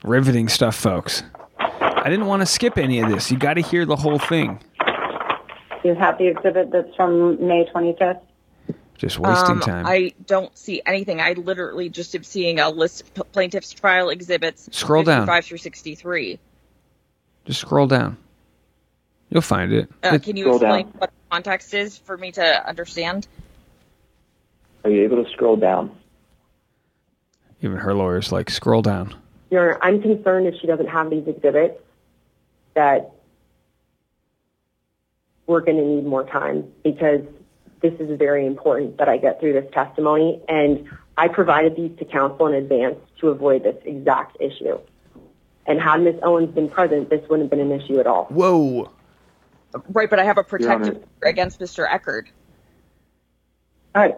Riveting 0.05 0.49
stuff, 0.49 0.77
folks. 0.77 1.25
I 1.59 2.09
didn't 2.09 2.27
want 2.27 2.41
to 2.41 2.47
skip 2.47 2.79
any 2.79 3.01
of 3.01 3.11
this. 3.11 3.33
You 3.33 3.37
got 3.37 3.55
to 3.55 3.63
hear 3.63 3.85
the 3.85 3.97
whole 3.97 4.21
thing. 4.21 4.61
you 5.85 5.97
have 5.97 6.19
the 6.19 6.29
exhibit 6.29 6.71
that's 6.71 6.95
from 6.95 7.45
May 7.45 7.65
25th. 7.75 8.21
Just 8.97 9.19
wasting 9.19 9.53
um, 9.53 9.61
time. 9.61 9.87
i 9.87 10.13
don't 10.27 10.57
see 10.59 10.83
anything 10.85 11.23
i 11.23 11.33
literally 11.33 11.89
just 11.89 12.15
am 12.15 12.23
seeing 12.23 12.61
a 12.61 12.69
list 12.69 13.01
of 13.19 13.33
plaintiff's 13.33 13.73
trial 13.73 14.11
exhibits 14.11 14.69
Scroll 14.73 15.03
down. 15.03 15.23
55 15.23 15.45
through 15.47 15.57
63 15.57 16.39
Just 17.47 17.61
scroll 17.61 17.87
down. 17.87 18.19
You'll 19.31 19.43
find 19.43 19.73
it. 19.73 19.89
uh, 20.03 20.19
can 20.19 20.37
you 20.37 20.45
Scroll 20.45 20.57
explain 20.57 20.87
down. 20.87 20.95
what 20.99 21.11
the 21.11 21.17
context 21.31 21.73
is 21.75 21.97
for 21.99 22.17
me 22.17 22.33
to 22.33 22.69
understand 22.69 23.27
Are 24.85 24.91
you 24.91 25.03
able 25.05 25.25
to 25.25 25.31
scroll 25.31 25.57
down? 25.57 25.97
even 27.63 27.77
her 27.77 27.95
lawyer's 27.95 28.33
like, 28.33 28.49
scroll 28.51 28.81
down. 28.83 29.15
Your 29.51 29.75
Honor, 29.75 29.79
I'm 29.83 30.01
concerned 30.03 30.47
if 30.47 30.55
she 30.61 30.67
doesn't 30.67 30.87
have 30.89 31.11
these 31.11 31.27
exhibits 31.29 31.79
that 32.75 33.13
we're 35.47 35.61
going 35.61 35.77
to 35.77 35.85
need 35.85 36.07
more 36.07 36.25
time 36.25 36.73
because 36.83 37.21
this 37.83 37.93
is 38.01 38.19
very 38.19 38.47
important 38.47 38.97
that 38.99 39.09
I 39.09 39.19
get 39.19 39.41
through 39.41 39.53
this 39.55 39.71
testimony. 39.73 40.41
And 40.49 40.89
I 41.19 41.29
provided 41.29 41.77
these 41.77 41.91
to 41.99 42.05
counsel 42.07 42.47
in 42.47 42.55
advance 42.55 42.97
to 43.21 43.29
avoid 43.29 43.63
this 43.65 43.77
exact 43.85 44.39
issue. 44.41 44.79
And 45.67 45.81
had 45.81 46.01
Ms. 46.03 46.17
Owens 46.23 46.55
been 46.55 46.71
present, 46.71 47.11
this 47.11 47.21
wouldn't 47.29 47.51
have 47.53 47.59
been 47.59 47.71
an 47.71 47.79
issue 47.79 48.01
at 48.01 48.07
all. 48.07 48.25
Whoa. 48.27 48.91
Right 49.89 50.11
but 50.11 50.19
i 50.19 50.25
have 50.25 50.39
a 50.39 50.45
protective 50.45 50.97
order 50.97 51.07
against 51.25 51.61
mr 51.61 51.89
echard 51.89 52.25
All 53.95 54.03
right. 54.03 54.17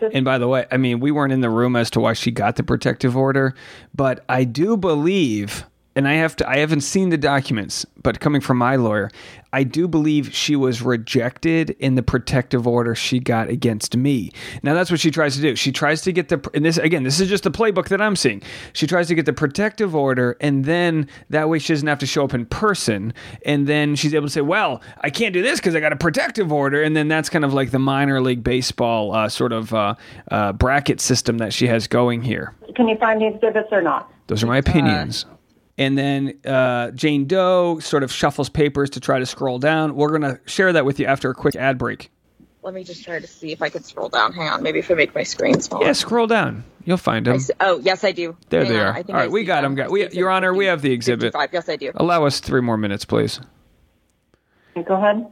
Just, 0.00 0.14
And 0.14 0.24
by 0.24 0.38
the 0.38 0.46
way, 0.46 0.64
I 0.70 0.76
mean, 0.76 1.00
we 1.00 1.10
weren't 1.10 1.32
in 1.32 1.40
the 1.40 1.50
room 1.50 1.74
as 1.74 1.90
to 1.90 2.00
why 2.00 2.12
she 2.12 2.30
got 2.30 2.56
the 2.56 2.62
protective 2.62 3.16
order, 3.16 3.54
but 3.94 4.24
I 4.28 4.44
do 4.44 4.76
believe 4.76 5.64
and 5.96 6.06
I 6.06 6.14
have 6.14 6.36
to 6.36 6.48
I 6.48 6.58
haven't 6.58 6.82
seen 6.82 7.08
the 7.08 7.16
documents, 7.16 7.86
but 8.02 8.20
coming 8.20 8.42
from 8.42 8.58
my 8.58 8.76
lawyer, 8.76 9.10
I 9.52 9.64
do 9.64 9.88
believe 9.88 10.34
she 10.34 10.54
was 10.54 10.82
rejected 10.82 11.70
in 11.78 11.94
the 11.94 12.02
protective 12.02 12.66
order 12.66 12.94
she 12.94 13.18
got 13.18 13.48
against 13.48 13.96
me. 13.96 14.30
Now 14.62 14.74
that's 14.74 14.90
what 14.90 15.00
she 15.00 15.10
tries 15.10 15.34
to 15.36 15.40
do. 15.40 15.56
She 15.56 15.72
tries 15.72 16.02
to 16.02 16.12
get 16.12 16.28
the 16.28 16.48
and 16.52 16.64
this 16.64 16.76
again, 16.76 17.02
this 17.02 17.18
is 17.18 17.28
just 17.28 17.44
the 17.44 17.50
playbook 17.50 17.88
that 17.88 18.02
I'm 18.02 18.14
seeing. 18.14 18.42
She 18.74 18.86
tries 18.86 19.08
to 19.08 19.14
get 19.14 19.24
the 19.24 19.32
protective 19.32 19.96
order 19.96 20.36
and 20.40 20.66
then 20.66 21.08
that 21.30 21.48
way 21.48 21.58
she 21.58 21.72
doesn't 21.72 21.88
have 21.88 21.98
to 22.00 22.06
show 22.06 22.24
up 22.24 22.34
in 22.34 22.44
person 22.44 23.14
and 23.46 23.66
then 23.66 23.96
she's 23.96 24.14
able 24.14 24.26
to 24.26 24.32
say, 24.32 24.42
"Well, 24.42 24.82
I 25.00 25.08
can't 25.08 25.32
do 25.32 25.42
this 25.42 25.58
because 25.58 25.74
I 25.74 25.80
got 25.80 25.94
a 25.94 25.96
protective 25.96 26.52
order." 26.52 26.82
And 26.82 26.94
then 26.94 27.08
that's 27.08 27.30
kind 27.30 27.44
of 27.44 27.54
like 27.54 27.70
the 27.70 27.78
minor 27.78 28.20
league 28.20 28.44
baseball 28.44 29.14
uh, 29.14 29.30
sort 29.30 29.52
of 29.52 29.72
uh, 29.72 29.94
uh, 30.30 30.52
bracket 30.52 31.00
system 31.00 31.38
that 31.38 31.54
she 31.54 31.66
has 31.68 31.86
going 31.86 32.20
here. 32.20 32.54
Can 32.74 32.86
you 32.86 32.98
find 32.98 33.22
the 33.22 33.28
exhibits 33.28 33.68
or 33.72 33.80
not? 33.80 34.12
Those 34.26 34.42
are 34.42 34.46
my 34.46 34.58
opinions. 34.58 35.24
And 35.78 35.96
then 35.98 36.38
uh, 36.46 36.90
Jane 36.92 37.26
Doe 37.26 37.78
sort 37.80 38.02
of 38.02 38.10
shuffles 38.10 38.48
papers 38.48 38.90
to 38.90 39.00
try 39.00 39.18
to 39.18 39.26
scroll 39.26 39.58
down. 39.58 39.94
We're 39.94 40.08
going 40.08 40.22
to 40.22 40.40
share 40.46 40.72
that 40.72 40.84
with 40.86 40.98
you 40.98 41.06
after 41.06 41.30
a 41.30 41.34
quick 41.34 41.54
ad 41.54 41.76
break. 41.76 42.10
Let 42.62 42.74
me 42.74 42.82
just 42.82 43.04
try 43.04 43.20
to 43.20 43.26
see 43.26 43.52
if 43.52 43.62
I 43.62 43.68
can 43.68 43.82
scroll 43.84 44.08
down. 44.08 44.32
Hang 44.32 44.48
on. 44.48 44.62
Maybe 44.62 44.78
if 44.80 44.90
I 44.90 44.94
make 44.94 45.14
my 45.14 45.22
screen 45.22 45.60
smaller. 45.60 45.86
Yeah, 45.86 45.92
scroll 45.92 46.26
down. 46.26 46.64
You'll 46.84 46.96
find 46.96 47.26
them. 47.26 47.38
See- 47.40 47.52
oh, 47.60 47.78
yes, 47.78 48.02
I 48.04 48.12
do. 48.12 48.36
There 48.48 48.64
Hang 48.64 48.72
they 48.72 48.80
on. 48.80 48.86
are. 48.86 48.92
I 48.92 49.02
think 49.02 49.16
All 49.16 49.24
I 49.24 49.28
we 49.28 49.44
got 49.44 49.62
them. 49.62 49.78
I 49.78 49.88
We, 49.88 50.08
Your 50.10 50.30
Honor, 50.30 50.52
we 50.54 50.64
have 50.66 50.82
the 50.82 50.92
exhibit. 50.92 51.32
55. 51.34 51.50
Yes, 51.52 51.68
I 51.68 51.76
do. 51.76 51.92
Allow 51.94 52.24
us 52.24 52.40
three 52.40 52.60
more 52.62 52.76
minutes, 52.76 53.04
please. 53.04 53.38
Go 54.74 54.94
ahead. 54.94 55.26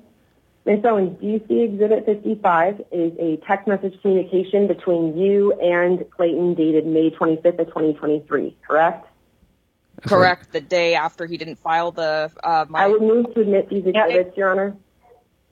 Ms. 0.67 0.81
Owens, 0.85 1.19
do 1.21 1.27
you 1.27 1.45
see 1.47 1.61
Exhibit 1.63 2.07
55 2.07 2.81
is 2.91 3.13
a 3.19 3.37
text 3.47 3.69
message 3.69 4.01
communication 4.01 4.67
between 4.67 5.17
you 5.19 5.53
and 5.61 6.09
Clayton 6.11 6.55
dated 6.55 6.87
May 6.87 7.11
25th 7.11 7.59
of 7.59 7.67
2023, 7.67 8.57
correct? 8.67 9.07
Correct. 10.03 10.53
The 10.53 10.61
day 10.61 10.95
after 10.95 11.27
he 11.27 11.37
didn't 11.37 11.57
file 11.57 11.91
the 11.93 12.31
uh, 12.43 12.67
my 12.69 12.85
I 12.85 12.89
would 12.89 13.03
move 13.03 13.33
to 13.35 13.41
admit 13.41 13.69
these 13.71 13.85
Yeah, 13.87 14.07
it- 14.07 14.11
exhibits, 14.11 14.37
Your 14.37 14.51
Honor. 14.51 14.77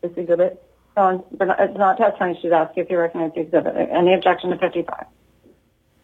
This 0.03 0.13
exhibit. 0.17 0.63
So 0.95 1.25
it's 1.31 1.41
not, 1.41 1.61
it's 1.61 1.79
not 1.79 1.97
testimony. 1.97 2.39
She's 2.43 2.53
asking 2.53 2.85
if 2.85 2.91
you 2.91 2.99
recognize 2.99 3.33
the 3.35 3.41
exhibit. 3.43 3.75
Any 3.77 4.15
objection 4.15 4.51
to 4.51 4.59
55? 4.59 5.07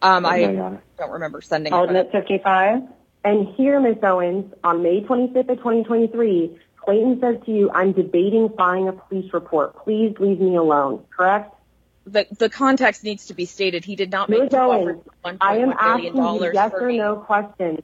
um 0.01 0.25
I 0.25 0.37
Your 0.37 0.63
Honor. 0.63 0.83
don't 0.97 1.11
remember 1.11 1.41
sending 1.41 1.73
I'll 1.73 1.83
it. 1.83 1.87
but- 1.87 1.95
admit 2.07 2.11
55. 2.11 2.81
And 3.25 3.49
here, 3.55 3.79
Ms. 3.81 3.97
Owens, 4.01 4.53
on 4.63 4.81
May 4.81 5.01
25th 5.01 5.49
of 5.49 5.57
2023, 5.57 6.57
Clayton 6.77 7.19
says 7.19 7.35
to 7.45 7.51
you, 7.51 7.69
I'm 7.69 7.91
debating 7.91 8.47
filing 8.57 8.87
a 8.87 8.93
police 8.93 9.33
report. 9.33 9.75
Please 9.83 10.15
leave 10.19 10.39
me 10.39 10.55
alone, 10.55 11.03
correct? 11.15 11.53
the 12.07 12.25
the 12.39 12.49
context 12.49 13.03
needs 13.03 13.27
to 13.27 13.33
be 13.35 13.45
stated. 13.45 13.83
He 13.85 13.95
did 13.95 14.09
not 14.09 14.29
make 14.29 14.43
Ms. 14.43 14.49
two 14.51 14.57
offers 14.57 14.95
Owens, 14.95 15.07
of 15.25 15.37
I 15.41 15.57
am 15.57 15.71
$1.1 15.73 15.75
asking 15.77 16.15
you 16.15 16.51
yes 16.53 16.71
or 16.73 16.87
me, 16.87 16.97
no 16.97 17.17
questions. 17.17 17.79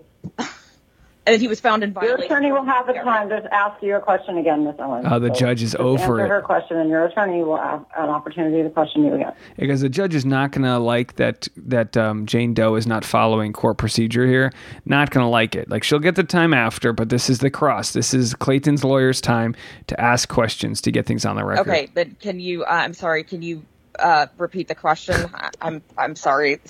And 1.28 1.42
he 1.42 1.48
was 1.48 1.60
found 1.60 1.84
in 1.84 1.92
violation. 1.92 2.18
Your 2.20 2.26
attorney 2.26 2.52
will 2.52 2.64
have 2.66 2.86
the 2.86 2.94
time 2.94 3.30
to 3.30 3.52
ask 3.52 3.82
you 3.82 3.96
a 3.96 4.00
question 4.00 4.38
again, 4.38 4.64
Miss 4.64 4.76
Owens. 4.78 5.08
Oh, 5.10 5.18
the 5.18 5.30
So 5.34 5.40
judge 5.40 5.64
is 5.64 5.72
just 5.72 5.82
over 5.82 6.20
answer 6.22 6.26
it. 6.26 6.30
her 6.30 6.42
question, 6.44 6.78
and 6.78 6.88
your 6.88 7.04
attorney 7.06 7.44
will 7.44 7.58
have 7.58 7.84
an 7.98 8.10
opportunity 8.10 8.62
to 8.62 8.70
question 8.70 9.04
you 9.06 9.16
again. 9.16 9.34
Because 9.58 9.82
the 9.82 9.90
judge 9.90 10.14
is 10.14 10.24
not 10.24 10.52
going 10.52 10.64
to 10.66 10.78
like 10.78 11.16
that 11.16 11.48
that 11.58 11.98
um, 11.98 12.28
Jane 12.28 12.54
Doe 12.54 12.76
is 12.76 12.86
not 12.86 13.04
following 13.04 13.54
court 13.54 13.78
procedure 13.80 14.28
here. 14.28 14.52
Not 14.86 15.10
going 15.10 15.24
to 15.24 15.30
like 15.30 15.56
it. 15.56 15.68
Like 15.68 15.84
she'll 15.84 15.98
get 16.00 16.14
the 16.14 16.24
time 16.24 16.54
after, 16.54 16.94
but 16.94 17.10
this 17.10 17.28
is 17.30 17.40
the 17.40 17.50
cross. 17.50 17.92
This 17.94 18.14
is 18.14 18.36
Clayton's 18.36 18.84
lawyer's 18.84 19.20
time 19.20 19.56
to 19.88 20.00
ask 20.00 20.30
questions 20.30 20.80
to 20.82 20.92
get 20.92 21.08
things 21.08 21.26
on 21.26 21.36
the 21.36 21.44
record. 21.44 21.68
Okay, 21.68 21.90
but 21.92 22.20
can 22.20 22.40
you? 22.40 22.64
Uh, 22.64 22.68
I'm 22.70 22.94
sorry. 22.94 23.24
Can 23.24 23.42
you 23.42 23.64
uh, 23.98 24.28
repeat 24.38 24.68
the 24.68 24.76
question? 24.76 25.16
I, 25.34 25.50
I'm 25.60 25.82
I'm 25.98 26.16
sorry. 26.16 26.60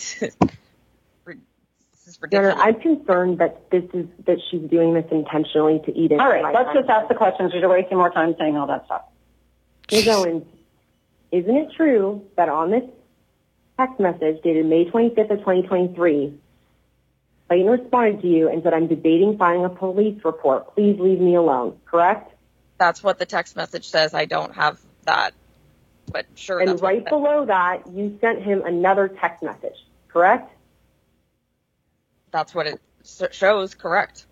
this 2.21 2.29
is 2.29 2.33
Your 2.33 2.41
ridiculous. 2.41 2.53
Honor, 2.53 2.75
I'm 2.77 2.81
concerned 2.81 3.37
that 3.39 3.69
this 3.71 3.83
is 3.93 4.05
that 4.25 4.37
she's 4.49 4.61
doing 4.69 4.93
this 4.93 5.05
intentionally 5.11 5.79
to 5.85 5.91
eat 5.97 6.11
into 6.11 6.23
All 6.23 6.29
right, 6.29 6.43
let's 6.43 6.67
time. 6.67 6.75
just 6.75 6.89
ask 6.89 7.07
the 7.07 7.15
questions. 7.15 7.51
You're 7.53 7.69
wasting 7.69 7.97
more 7.97 8.09
time 8.11 8.35
saying 8.39 8.57
all 8.57 8.67
that 8.67 8.85
stuff. 8.85 9.03
Ms. 9.91 10.07
Owens, 10.07 10.43
isn't 11.31 11.55
it 11.55 11.69
true 11.75 12.25
that 12.37 12.49
on 12.49 12.71
this 12.71 12.83
text 13.77 13.99
message 13.99 14.41
dated 14.43 14.65
May 14.65 14.85
25th 14.85 15.31
of 15.31 15.39
2023, 15.39 16.33
Clayton 17.47 17.67
responded 17.67 18.21
to 18.21 18.27
you 18.27 18.49
and 18.49 18.63
said, 18.63 18.73
I'm 18.73 18.87
debating 18.87 19.37
filing 19.37 19.65
a 19.65 19.69
police 19.69 20.19
report. 20.25 20.73
Please 20.73 20.97
leave 20.99 21.19
me 21.19 21.35
alone, 21.35 21.77
correct? 21.85 22.31
That's 22.79 23.03
what 23.03 23.19
the 23.19 23.25
text 23.25 23.55
message 23.55 23.87
says. 23.87 24.13
I 24.15 24.25
don't 24.25 24.53
have 24.55 24.79
that, 25.03 25.33
but 26.11 26.25
sure. 26.35 26.59
And 26.59 26.69
that's 26.69 26.81
right 26.81 27.03
it- 27.03 27.09
below 27.09 27.45
that, 27.45 27.83
you 27.91 28.17
sent 28.21 28.41
him 28.41 28.63
another 28.65 29.07
text 29.07 29.43
message, 29.43 29.75
correct? 30.07 30.51
That's 32.35 32.53
what 32.53 32.67
it 32.67 32.81
shows. 33.31 33.73
Correct. 33.73 34.27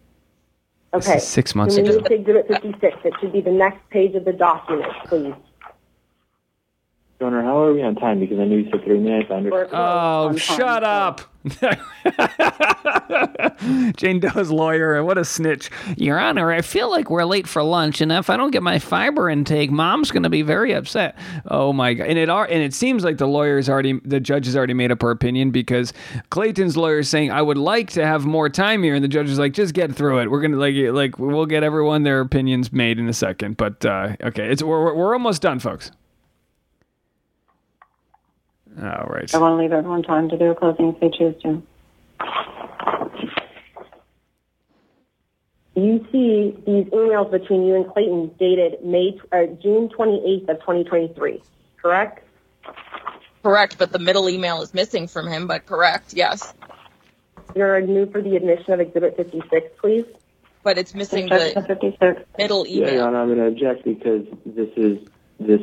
This 0.93 1.07
Okay. 1.07 1.17
is 1.17 1.23
six 1.27 1.55
months 1.55 1.75
we 1.75 1.81
ago. 1.83 1.93
move 1.93 2.03
to 2.03 2.13
Exhibit 2.13 2.47
56? 2.49 2.97
It 3.05 3.13
should 3.21 3.31
be 3.31 3.39
the 3.41 3.49
next 3.51 3.79
page 3.89 4.13
of 4.15 4.25
the 4.25 4.33
document, 4.33 4.91
please. 5.05 5.33
Your 7.19 7.27
Honor, 7.29 7.41
how 7.43 7.63
are 7.63 7.73
we 7.73 7.81
on 7.81 7.95
time? 7.95 8.19
Because 8.19 8.39
I 8.39 8.43
knew 8.43 8.57
you 8.57 8.69
said 8.69 8.83
three 8.83 8.99
minutes. 8.99 9.29
I 9.31 9.35
understand. 9.35 9.69
Oh, 9.71 10.35
shut 10.35 10.83
up. 10.83 11.21
Jane 13.97 14.19
Doe's 14.19 14.49
lawyer, 14.49 14.95
and 14.95 15.05
what 15.05 15.17
a 15.17 15.25
snitch. 15.25 15.69
Your 15.97 16.19
Honor, 16.19 16.51
I 16.51 16.61
feel 16.61 16.89
like 16.89 17.09
we're 17.09 17.25
late 17.25 17.47
for 17.47 17.63
lunch, 17.63 18.01
and 18.01 18.11
if 18.11 18.29
I 18.29 18.37
don't 18.37 18.51
get 18.51 18.63
my 18.63 18.79
fiber 18.79 19.29
intake, 19.29 19.71
Mom's 19.71 20.11
going 20.11 20.23
to 20.23 20.29
be 20.29 20.41
very 20.41 20.73
upset. 20.73 21.17
Oh 21.47 21.73
my 21.73 21.93
god! 21.93 22.07
And 22.07 22.17
it 22.17 22.29
are, 22.29 22.45
and 22.45 22.63
it 22.63 22.73
seems 22.73 23.03
like 23.03 23.17
the 23.17 23.27
lawyer's 23.27 23.69
already, 23.69 23.99
the 24.05 24.19
judge 24.19 24.45
has 24.45 24.55
already 24.55 24.73
made 24.73 24.91
up 24.91 25.01
her 25.01 25.11
opinion 25.11 25.51
because 25.51 25.93
Clayton's 26.29 26.77
lawyer 26.77 26.99
is 26.99 27.09
saying, 27.09 27.31
"I 27.31 27.41
would 27.41 27.57
like 27.57 27.89
to 27.91 28.05
have 28.05 28.25
more 28.25 28.49
time 28.49 28.83
here," 28.83 28.95
and 28.95 29.03
the 29.03 29.07
judge 29.09 29.29
is 29.29 29.39
like, 29.39 29.53
"Just 29.53 29.73
get 29.73 29.93
through 29.93 30.19
it. 30.19 30.31
We're 30.31 30.41
gonna 30.41 30.57
like, 30.57 30.75
like 30.93 31.19
we'll 31.19 31.45
get 31.45 31.63
everyone 31.63 32.03
their 32.03 32.21
opinions 32.21 32.71
made 32.71 32.99
in 32.99 33.07
a 33.09 33.13
second. 33.13 33.57
But 33.57 33.85
uh, 33.85 34.15
okay, 34.23 34.49
it's 34.49 34.63
we're 34.63 34.83
we're- 34.83 34.93
we're 34.97 35.13
almost 35.13 35.41
done, 35.41 35.59
folks. 35.59 35.91
All 38.81 39.07
right. 39.07 39.33
I 39.33 39.37
want 39.37 39.57
to 39.57 39.61
leave 39.61 39.71
everyone 39.71 40.03
time 40.03 40.29
to 40.29 40.37
do 40.37 40.51
a 40.51 40.55
closing 40.55 40.89
if 40.89 40.99
they 40.99 41.09
choose 41.09 41.41
to. 41.43 41.61
You 45.75 46.05
see 46.11 46.55
these 46.65 46.85
emails 46.85 47.31
between 47.31 47.63
you 47.65 47.75
and 47.75 47.91
Clayton 47.91 48.31
dated 48.39 48.83
May, 48.85 49.19
uh, 49.31 49.45
June 49.61 49.89
28th 49.89 50.49
of 50.49 50.59
2023, 50.59 51.41
correct? 51.81 52.27
Correct, 53.41 53.77
but 53.77 53.91
the 53.91 53.99
middle 53.99 54.29
email 54.29 54.61
is 54.61 54.73
missing 54.73 55.07
from 55.07 55.27
him. 55.27 55.47
But 55.47 55.65
correct, 55.65 56.13
yes. 56.13 56.53
You're 57.55 57.81
new 57.81 58.09
for 58.09 58.21
the 58.21 58.35
admission 58.35 58.73
of 58.73 58.79
Exhibit 58.79 59.17
56, 59.17 59.67
please. 59.79 60.05
But 60.63 60.77
it's 60.77 60.93
missing 60.95 61.25
Objection 61.25 61.63
the 61.63 61.67
56. 61.67 62.21
middle 62.37 62.65
Yeah, 62.67 62.79
Your 62.79 62.87
email. 62.89 63.03
Honor, 63.05 63.21
I'm 63.21 63.27
going 63.27 63.39
to 63.39 63.47
object 63.47 63.83
because 63.83 64.25
this 64.45 64.69
is 64.77 64.99
this 65.39 65.61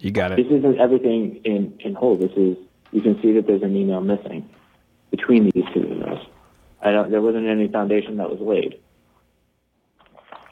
You 0.00 0.10
got 0.10 0.32
it. 0.32 0.36
this 0.36 0.46
isn't 0.46 0.78
everything 0.80 1.40
in 1.44 1.78
in 1.80 1.94
whole. 1.94 2.16
This 2.16 2.32
is 2.36 2.56
you 2.92 3.00
can 3.02 3.20
see 3.22 3.32
that 3.32 3.46
there's 3.46 3.62
an 3.62 3.76
email 3.76 4.00
missing 4.00 4.48
between 5.10 5.44
these 5.44 5.64
two 5.74 5.80
emails. 5.80 6.26
I 6.82 6.90
don't. 6.90 7.10
There 7.10 7.20
wasn't 7.22 7.46
any 7.46 7.68
foundation 7.68 8.16
that 8.16 8.30
was 8.30 8.40
laid. 8.40 8.80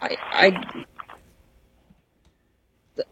I, 0.01 0.17
I, 0.33 0.85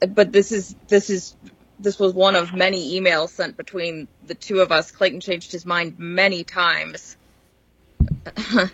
but 0.07 0.31
this 0.33 0.53
is 0.53 0.77
this 0.89 1.11
is 1.11 1.35
this 1.81 1.99
was 1.99 2.13
one 2.15 2.37
of 2.37 2.55
many 2.55 3.01
emails 3.01 3.31
sent 3.31 3.57
between 3.57 4.07
the 4.27 4.35
two 4.35 4.61
of 4.61 4.71
us. 4.73 4.91
Clayton 4.91 5.21
changed 5.21 5.53
his 5.53 5.65
mind 5.67 5.99
many 5.99 6.45
times. 6.45 7.17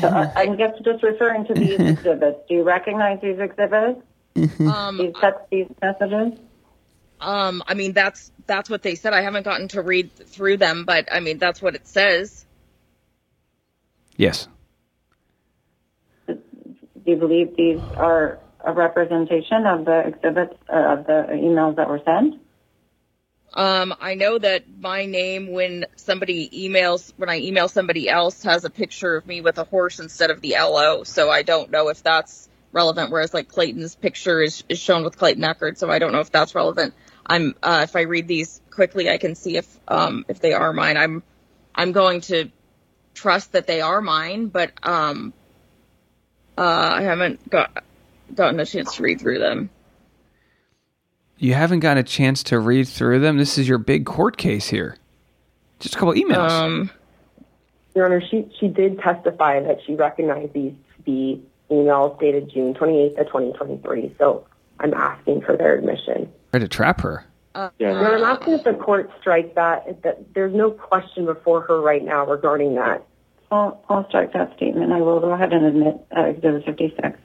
So 0.00 0.08
I- 0.08 0.32
I'm 0.36 0.56
just, 0.56 0.82
just 0.86 1.02
referring 1.02 1.44
to 1.48 1.52
these 1.54 1.78
exhibits. 1.78 2.38
Do 2.48 2.54
you 2.54 2.62
recognize 2.62 3.20
these 3.20 3.38
exhibits? 3.38 4.00
Um, 4.60 4.96
These 4.96 5.12
text, 5.20 5.40
these 5.50 5.66
messages? 5.82 6.38
Um, 7.22 7.62
I 7.66 7.74
mean 7.74 7.92
that's 7.92 8.32
that's 8.46 8.68
what 8.68 8.82
they 8.82 8.96
said. 8.96 9.14
I 9.14 9.22
haven't 9.22 9.44
gotten 9.44 9.68
to 9.68 9.82
read 9.82 10.12
through 10.12 10.56
them, 10.56 10.84
but 10.84 11.08
I 11.10 11.20
mean 11.20 11.38
that's 11.38 11.62
what 11.62 11.74
it 11.74 11.86
says. 11.86 12.44
Yes. 14.16 14.48
Do 16.26 16.40
you 17.06 17.16
believe 17.16 17.56
these 17.56 17.80
are 17.96 18.38
a 18.64 18.72
representation 18.72 19.66
of 19.66 19.84
the 19.84 20.02
exhibits, 20.06 20.54
uh, 20.72 20.98
of 20.98 21.06
the 21.06 21.26
emails 21.32 21.76
that 21.76 21.88
were 21.88 22.00
sent? 22.04 22.40
Um, 23.54 23.94
I 24.00 24.14
know 24.14 24.38
that 24.38 24.64
my 24.80 25.04
name 25.04 25.52
when 25.52 25.84
somebody 25.96 26.48
emails 26.48 27.12
when 27.16 27.28
I 27.28 27.40
email 27.40 27.68
somebody 27.68 28.08
else 28.08 28.42
has 28.44 28.64
a 28.64 28.70
picture 28.70 29.16
of 29.16 29.26
me 29.26 29.40
with 29.42 29.58
a 29.58 29.64
horse 29.64 30.00
instead 30.00 30.30
of 30.30 30.40
the 30.40 30.56
LO, 30.58 31.04
so 31.04 31.30
I 31.30 31.42
don't 31.42 31.70
know 31.70 31.88
if 31.88 32.02
that's 32.02 32.48
relevant. 32.72 33.10
Whereas 33.10 33.34
like 33.34 33.48
Clayton's 33.48 33.94
picture 33.94 34.40
is, 34.40 34.64
is 34.68 34.78
shown 34.78 35.04
with 35.04 35.18
Clayton 35.18 35.42
Echard, 35.42 35.76
so 35.76 35.90
I 35.90 35.98
don't 35.98 36.12
know 36.12 36.20
if 36.20 36.32
that's 36.32 36.54
relevant. 36.54 36.94
I'm 37.26 37.54
uh, 37.62 37.80
if 37.84 37.96
I 37.96 38.02
read 38.02 38.28
these 38.28 38.60
quickly, 38.70 39.08
I 39.10 39.18
can 39.18 39.34
see 39.34 39.56
if 39.56 39.78
um, 39.88 40.24
if 40.28 40.40
they 40.40 40.52
are 40.52 40.72
mine. 40.72 40.96
I'm 40.96 41.22
I'm 41.74 41.92
going 41.92 42.20
to 42.22 42.50
trust 43.14 43.52
that 43.52 43.66
they 43.66 43.80
are 43.80 44.00
mine, 44.00 44.46
but 44.46 44.72
um, 44.82 45.32
uh, 46.58 46.92
I 46.94 47.02
haven't 47.02 47.48
got 47.48 47.84
gotten 48.34 48.60
a 48.60 48.66
chance 48.66 48.96
to 48.96 49.02
read 49.02 49.20
through 49.20 49.38
them. 49.38 49.70
You 51.38 51.54
haven't 51.54 51.80
gotten 51.80 51.98
a 51.98 52.04
chance 52.04 52.42
to 52.44 52.58
read 52.58 52.86
through 52.86 53.20
them. 53.20 53.36
This 53.36 53.58
is 53.58 53.68
your 53.68 53.78
big 53.78 54.06
court 54.06 54.36
case 54.36 54.68
here. 54.68 54.96
Just 55.80 55.96
a 55.96 55.98
couple 55.98 56.14
emails. 56.14 56.50
Um, 56.50 56.90
Your 57.96 58.06
Honor, 58.06 58.22
she, 58.30 58.48
she 58.60 58.68
did 58.68 59.00
testify 59.00 59.58
that 59.60 59.80
she 59.84 59.96
recognized 59.96 60.52
these 60.52 60.72
to 60.96 61.02
be 61.02 61.42
emails 61.68 62.18
dated 62.20 62.48
June 62.48 62.74
28th 62.74 63.20
of 63.20 63.26
2023. 63.26 64.14
So 64.18 64.46
I'm 64.78 64.94
asking 64.94 65.40
for 65.40 65.56
their 65.56 65.76
admission. 65.76 66.32
Try 66.52 66.60
to 66.60 66.68
trap 66.68 67.00
her. 67.00 67.24
Uh, 67.54 67.70
Your 67.78 67.92
Honor, 67.92 68.16
I'm 68.16 68.24
asking 68.24 68.52
if 68.54 68.64
the 68.64 68.74
court 68.74 69.10
strike 69.18 69.54
that, 69.54 70.02
that 70.02 70.34
there's 70.34 70.54
no 70.54 70.70
question 70.70 71.24
before 71.24 71.62
her 71.62 71.80
right 71.80 72.04
now 72.04 72.26
regarding 72.26 72.74
that. 72.74 73.06
I'll, 73.50 73.82
I'll 73.88 74.06
strike 74.08 74.34
that 74.34 74.54
statement. 74.56 74.92
I 74.92 75.00
will 75.00 75.18
go 75.18 75.30
ahead 75.32 75.54
and 75.54 75.64
admit 75.64 75.96
uh, 76.14 76.24
Exhibit 76.24 76.64
56. 76.66 77.18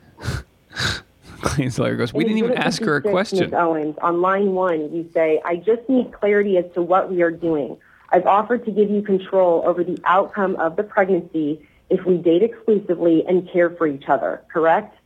Clean's 1.42 1.78
lawyer 1.78 1.98
goes, 1.98 2.14
We 2.14 2.24
didn't 2.24 2.40
even 2.40 2.58
ask 2.58 2.82
her 2.84 2.96
a 2.96 3.02
question. 3.02 3.40
Ms. 3.40 3.54
Owens, 3.54 3.98
on 4.02 4.22
line 4.22 4.54
one, 4.54 4.94
you 4.94 5.10
say, 5.14 5.42
I 5.44 5.58
just 5.58 5.88
need 5.90 6.14
clarity 6.14 6.58
as 6.58 6.66
to 6.74 6.82
what 6.82 7.12
we 7.12 7.22
are 7.22 7.32
doing. 7.32 7.78
I've 8.10 8.26
offered 8.26 8.64
to 8.66 8.72
give 8.72 8.90
you 8.90 9.02
control 9.02 9.62
over 9.66 9.84
the 9.84 10.00
outcome 10.06 10.56
of 10.56 10.78
the 10.78 10.84
pregnancy 10.84 11.68
if 11.90 12.06
we 12.06 12.18
date 12.18 12.44
exclusively 12.44 13.26
and 13.28 13.50
care 13.50 13.72
for 13.72 13.88
each 13.88 14.06
other, 14.08 14.42
correct? 14.52 14.98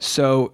So 0.00 0.52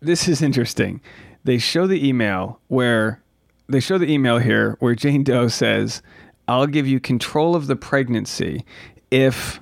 this 0.00 0.28
is 0.28 0.42
interesting. 0.42 1.00
They 1.44 1.58
show 1.58 1.86
the 1.86 2.06
email 2.06 2.60
where 2.68 3.22
they 3.68 3.80
show 3.80 3.98
the 3.98 4.10
email 4.10 4.38
here 4.38 4.76
where 4.80 4.94
Jane 4.94 5.24
Doe 5.24 5.48
says, 5.48 6.02
I'll 6.46 6.66
give 6.66 6.86
you 6.86 7.00
control 7.00 7.54
of 7.54 7.66
the 7.66 7.76
pregnancy 7.76 8.64
if 9.10 9.60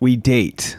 we 0.00 0.16
date. 0.16 0.76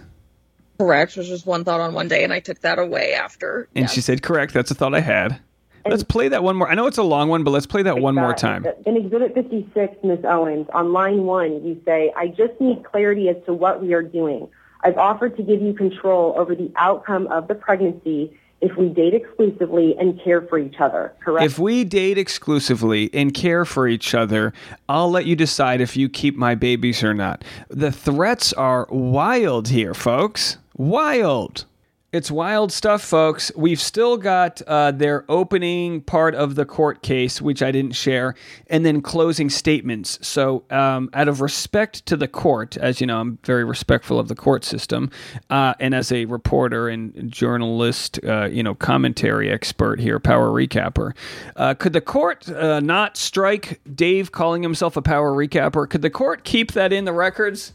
Correct, 0.80 1.16
which 1.18 1.30
was 1.30 1.46
one 1.46 1.64
thought 1.66 1.82
on 1.82 1.94
one 1.94 2.08
day, 2.08 2.24
and 2.24 2.32
I 2.32 2.40
took 2.40 2.60
that 2.62 2.80
away 2.80 3.14
after. 3.14 3.68
And 3.76 3.84
Yes. 3.84 3.94
she 3.94 4.02
said, 4.02 4.22
Correct, 4.22 4.54
that's 4.54 4.72
a 4.72 4.76
thought 4.76 4.94
I 4.94 5.02
had. 5.02 5.40
Let's 5.86 6.04
play 6.04 6.28
that 6.28 6.44
one 6.44 6.56
more. 6.58 6.70
I 6.70 6.76
know 6.76 6.88
it's 6.88 6.98
a 6.98 7.04
long 7.04 7.30
one, 7.30 7.44
but 7.44 7.52
let's 7.52 7.66
play 7.66 7.82
that 7.84 8.00
one 8.00 8.14
more 8.14 8.34
time. 8.34 8.66
In 8.86 8.96
Exhibit 8.96 9.34
56, 9.34 9.96
Ms. 10.04 10.20
Owens, 10.24 10.68
on 10.74 10.92
line 10.94 11.24
one, 11.24 11.66
you 11.66 11.82
say, 11.86 12.14
I 12.16 12.28
just 12.28 12.60
need 12.60 12.84
clarity 12.84 13.28
as 13.30 13.38
to 13.46 13.54
what 13.54 13.82
we 13.82 13.94
are 13.94 14.04
doing. 14.04 14.48
I've 14.84 14.98
offered 14.98 15.36
to 15.38 15.44
give 15.44 15.62
you 15.62 15.74
control 15.74 16.36
over 16.38 16.54
the 16.54 16.72
outcome 16.76 17.28
of 17.28 17.48
the 17.48 17.56
pregnancy 17.56 18.38
if 18.62 18.76
we 18.78 18.90
date 18.90 19.14
exclusively 19.14 19.96
and 19.98 20.20
care 20.22 20.42
for 20.42 20.58
each 20.58 20.80
other, 20.80 21.14
correct? 21.24 21.46
If 21.46 21.60
we 21.60 21.84
date 21.84 22.18
exclusively 22.18 23.10
and 23.14 23.34
care 23.34 23.66
for 23.66 23.88
each 23.88 24.14
other, 24.14 24.54
I'll 24.88 25.10
let 25.10 25.26
you 25.26 25.36
decide 25.36 25.82
if 25.82 25.96
you 25.96 26.10
keep 26.10 26.36
my 26.36 26.56
babies 26.56 27.04
or 27.04 27.14
not. 27.14 27.44
The 27.70 27.92
threats 27.92 28.52
are 28.54 28.88
wild 28.90 29.70
here, 29.70 29.94
folks. 29.94 30.58
Wild. 30.76 31.66
It's 32.12 32.32
wild 32.32 32.72
stuff, 32.72 33.04
folks. 33.04 33.52
We've 33.56 33.80
still 33.80 34.18
got 34.18 34.64
uh, 34.64 34.90
their 34.90 35.26
opening 35.30 36.02
part 36.02 36.34
of 36.34 36.56
the 36.56 36.66
court 36.66 37.04
case, 37.04 37.40
which 37.40 37.62
I 37.62 37.72
didn't 37.72 37.92
share, 37.92 38.34
and 38.66 38.84
then 38.84 39.04
closing 39.04 39.48
statements. 39.48 40.18
So, 40.28 40.64
um, 40.72 41.12
out 41.14 41.28
of 41.28 41.40
respect 41.40 42.08
to 42.08 42.18
the 42.18 42.28
court, 42.28 42.78
as 42.78 43.00
you 43.00 43.06
know, 43.06 43.20
I'm 43.20 43.38
very 43.44 43.64
respectful 43.64 44.20
of 44.20 44.28
the 44.28 44.34
court 44.34 44.66
system, 44.66 45.12
uh, 45.52 45.76
and 45.80 45.94
as 45.94 46.12
a 46.12 46.26
reporter 46.26 46.90
and 46.90 47.32
journalist, 47.32 48.20
uh, 48.24 48.46
you 48.46 48.64
know, 48.64 48.74
commentary 48.74 49.52
expert 49.52 50.00
here, 50.00 50.20
power 50.20 50.50
recapper, 50.50 51.16
uh, 51.58 51.76
could 51.76 51.94
the 51.94 52.02
court 52.02 52.50
uh, 52.50 52.80
not 52.80 53.18
strike 53.18 53.82
Dave 53.94 54.32
calling 54.32 54.64
himself 54.64 54.98
a 54.98 55.04
power 55.04 55.32
recapper? 55.32 55.88
Could 55.88 56.02
the 56.02 56.10
court 56.10 56.44
keep 56.44 56.72
that 56.72 56.92
in 56.92 57.06
the 57.06 57.14
records? 57.14 57.74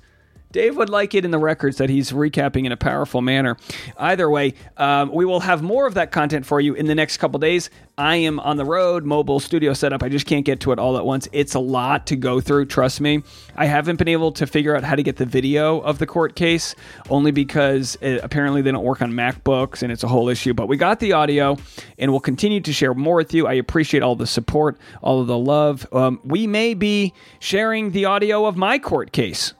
Dave 0.54 0.76
would 0.76 0.88
like 0.88 1.16
it 1.16 1.24
in 1.24 1.32
the 1.32 1.38
records 1.38 1.78
that 1.78 1.90
he's 1.90 2.12
recapping 2.12 2.64
in 2.64 2.70
a 2.70 2.76
powerful 2.76 3.20
manner. 3.20 3.56
Either 3.96 4.30
way, 4.30 4.54
um, 4.76 5.10
we 5.12 5.24
will 5.24 5.40
have 5.40 5.62
more 5.62 5.84
of 5.84 5.94
that 5.94 6.12
content 6.12 6.46
for 6.46 6.60
you 6.60 6.74
in 6.74 6.86
the 6.86 6.94
next 6.94 7.16
couple 7.16 7.40
days. 7.40 7.70
I 7.98 8.14
am 8.16 8.38
on 8.38 8.56
the 8.56 8.64
road, 8.64 9.04
mobile 9.04 9.40
studio 9.40 9.72
setup. 9.72 10.04
I 10.04 10.08
just 10.08 10.26
can't 10.26 10.44
get 10.44 10.60
to 10.60 10.70
it 10.70 10.78
all 10.78 10.96
at 10.96 11.04
once. 11.04 11.26
It's 11.32 11.54
a 11.54 11.58
lot 11.58 12.06
to 12.06 12.14
go 12.14 12.40
through, 12.40 12.66
trust 12.66 13.00
me. 13.00 13.24
I 13.56 13.66
haven't 13.66 13.96
been 13.96 14.06
able 14.06 14.30
to 14.30 14.46
figure 14.46 14.76
out 14.76 14.84
how 14.84 14.94
to 14.94 15.02
get 15.02 15.16
the 15.16 15.26
video 15.26 15.80
of 15.80 15.98
the 15.98 16.06
court 16.06 16.36
case, 16.36 16.76
only 17.10 17.32
because 17.32 17.98
it, 18.00 18.20
apparently 18.22 18.62
they 18.62 18.70
don't 18.70 18.84
work 18.84 19.02
on 19.02 19.10
MacBooks 19.10 19.82
and 19.82 19.90
it's 19.90 20.04
a 20.04 20.08
whole 20.08 20.28
issue. 20.28 20.54
But 20.54 20.68
we 20.68 20.76
got 20.76 21.00
the 21.00 21.14
audio 21.14 21.56
and 21.98 22.12
we'll 22.12 22.20
continue 22.20 22.60
to 22.60 22.72
share 22.72 22.94
more 22.94 23.16
with 23.16 23.34
you. 23.34 23.48
I 23.48 23.54
appreciate 23.54 24.04
all 24.04 24.14
the 24.14 24.28
support, 24.28 24.78
all 25.02 25.20
of 25.20 25.26
the 25.26 25.36
love. 25.36 25.84
Um, 25.92 26.20
we 26.22 26.46
may 26.46 26.74
be 26.74 27.12
sharing 27.40 27.90
the 27.90 28.04
audio 28.04 28.46
of 28.46 28.56
my 28.56 28.78
court 28.78 29.10
case 29.10 29.52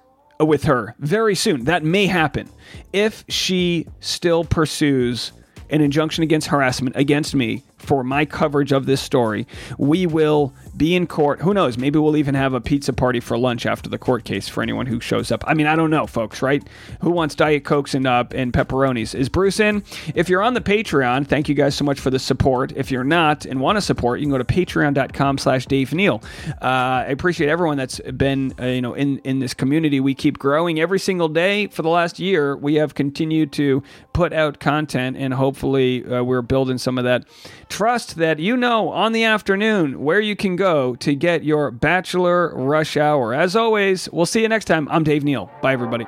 with 0.44 0.64
her 0.64 0.94
very 0.98 1.34
soon. 1.34 1.64
That 1.64 1.82
may 1.82 2.06
happen 2.06 2.48
if 2.92 3.24
she 3.28 3.86
still 4.00 4.44
pursues 4.44 5.32
an 5.70 5.80
injunction 5.80 6.22
against 6.22 6.48
harassment 6.48 6.94
against 6.96 7.34
me 7.34 7.62
for 7.78 8.04
my 8.04 8.24
coverage 8.24 8.72
of 8.72 8.86
this 8.86 9.00
story. 9.00 9.46
We 9.78 10.06
will 10.06 10.52
be 10.76 10.94
in 10.94 11.06
court. 11.06 11.40
Who 11.40 11.54
knows? 11.54 11.78
Maybe 11.78 11.98
we'll 11.98 12.16
even 12.16 12.34
have 12.34 12.54
a 12.54 12.60
pizza 12.60 12.92
party 12.92 13.20
for 13.20 13.38
lunch 13.38 13.66
after 13.66 13.88
the 13.88 13.98
court 13.98 14.24
case 14.24 14.48
for 14.48 14.62
anyone 14.62 14.86
who 14.86 15.00
shows 15.00 15.30
up. 15.30 15.44
I 15.46 15.54
mean, 15.54 15.66
I 15.66 15.76
don't 15.76 15.90
know, 15.90 16.06
folks, 16.06 16.42
right? 16.42 16.66
Who 17.00 17.10
wants 17.10 17.34
Diet 17.34 17.64
Cokes 17.64 17.94
and, 17.94 18.06
uh, 18.06 18.24
and 18.32 18.52
pepperonis? 18.52 19.14
Is 19.14 19.28
Bruce 19.28 19.60
in? 19.60 19.84
If 20.14 20.28
you're 20.28 20.42
on 20.42 20.54
the 20.54 20.60
Patreon, 20.60 21.26
thank 21.26 21.48
you 21.48 21.54
guys 21.54 21.74
so 21.74 21.84
much 21.84 22.00
for 22.00 22.10
the 22.10 22.18
support. 22.18 22.72
If 22.76 22.90
you're 22.90 23.04
not 23.04 23.44
and 23.44 23.60
want 23.60 23.76
to 23.76 23.82
support, 23.82 24.20
you 24.20 24.26
can 24.26 24.32
go 24.32 24.38
to 24.38 24.44
patreon.com 24.44 25.38
slash 25.38 25.66
Dave 25.66 25.92
Neal. 25.92 26.22
Uh, 26.62 26.64
I 26.64 27.04
appreciate 27.06 27.48
everyone 27.48 27.76
that's 27.76 28.00
been, 28.00 28.54
uh, 28.60 28.66
you 28.66 28.82
know, 28.82 28.94
in, 28.94 29.18
in 29.18 29.38
this 29.38 29.54
community. 29.54 30.00
We 30.00 30.14
keep 30.14 30.38
growing 30.38 30.80
every 30.80 30.98
single 30.98 31.28
day 31.28 31.68
for 31.68 31.82
the 31.82 31.88
last 31.88 32.18
year. 32.18 32.56
We 32.56 32.74
have 32.74 32.94
continued 32.94 33.52
to 33.52 33.82
put 34.12 34.32
out 34.32 34.60
content 34.60 35.16
and 35.16 35.34
hopefully 35.34 36.04
uh, 36.06 36.22
we're 36.22 36.42
building 36.42 36.78
some 36.78 36.98
of 36.98 37.04
that 37.04 37.24
trust 37.68 38.16
that 38.16 38.38
you 38.38 38.56
know 38.56 38.88
on 38.90 39.12
the 39.12 39.24
afternoon 39.24 40.02
where 40.02 40.20
you 40.20 40.36
can 40.36 40.56
go 40.64 40.94
to 40.96 41.14
get 41.14 41.44
your 41.44 41.70
bachelor 41.70 42.54
rush 42.54 42.96
hour. 42.96 43.34
As 43.34 43.54
always, 43.54 44.08
we'll 44.10 44.24
see 44.24 44.40
you 44.40 44.48
next 44.48 44.64
time. 44.64 44.88
I'm 44.90 45.04
Dave 45.04 45.22
Neal. 45.22 45.50
Bye, 45.60 45.74
everybody. 45.74 46.06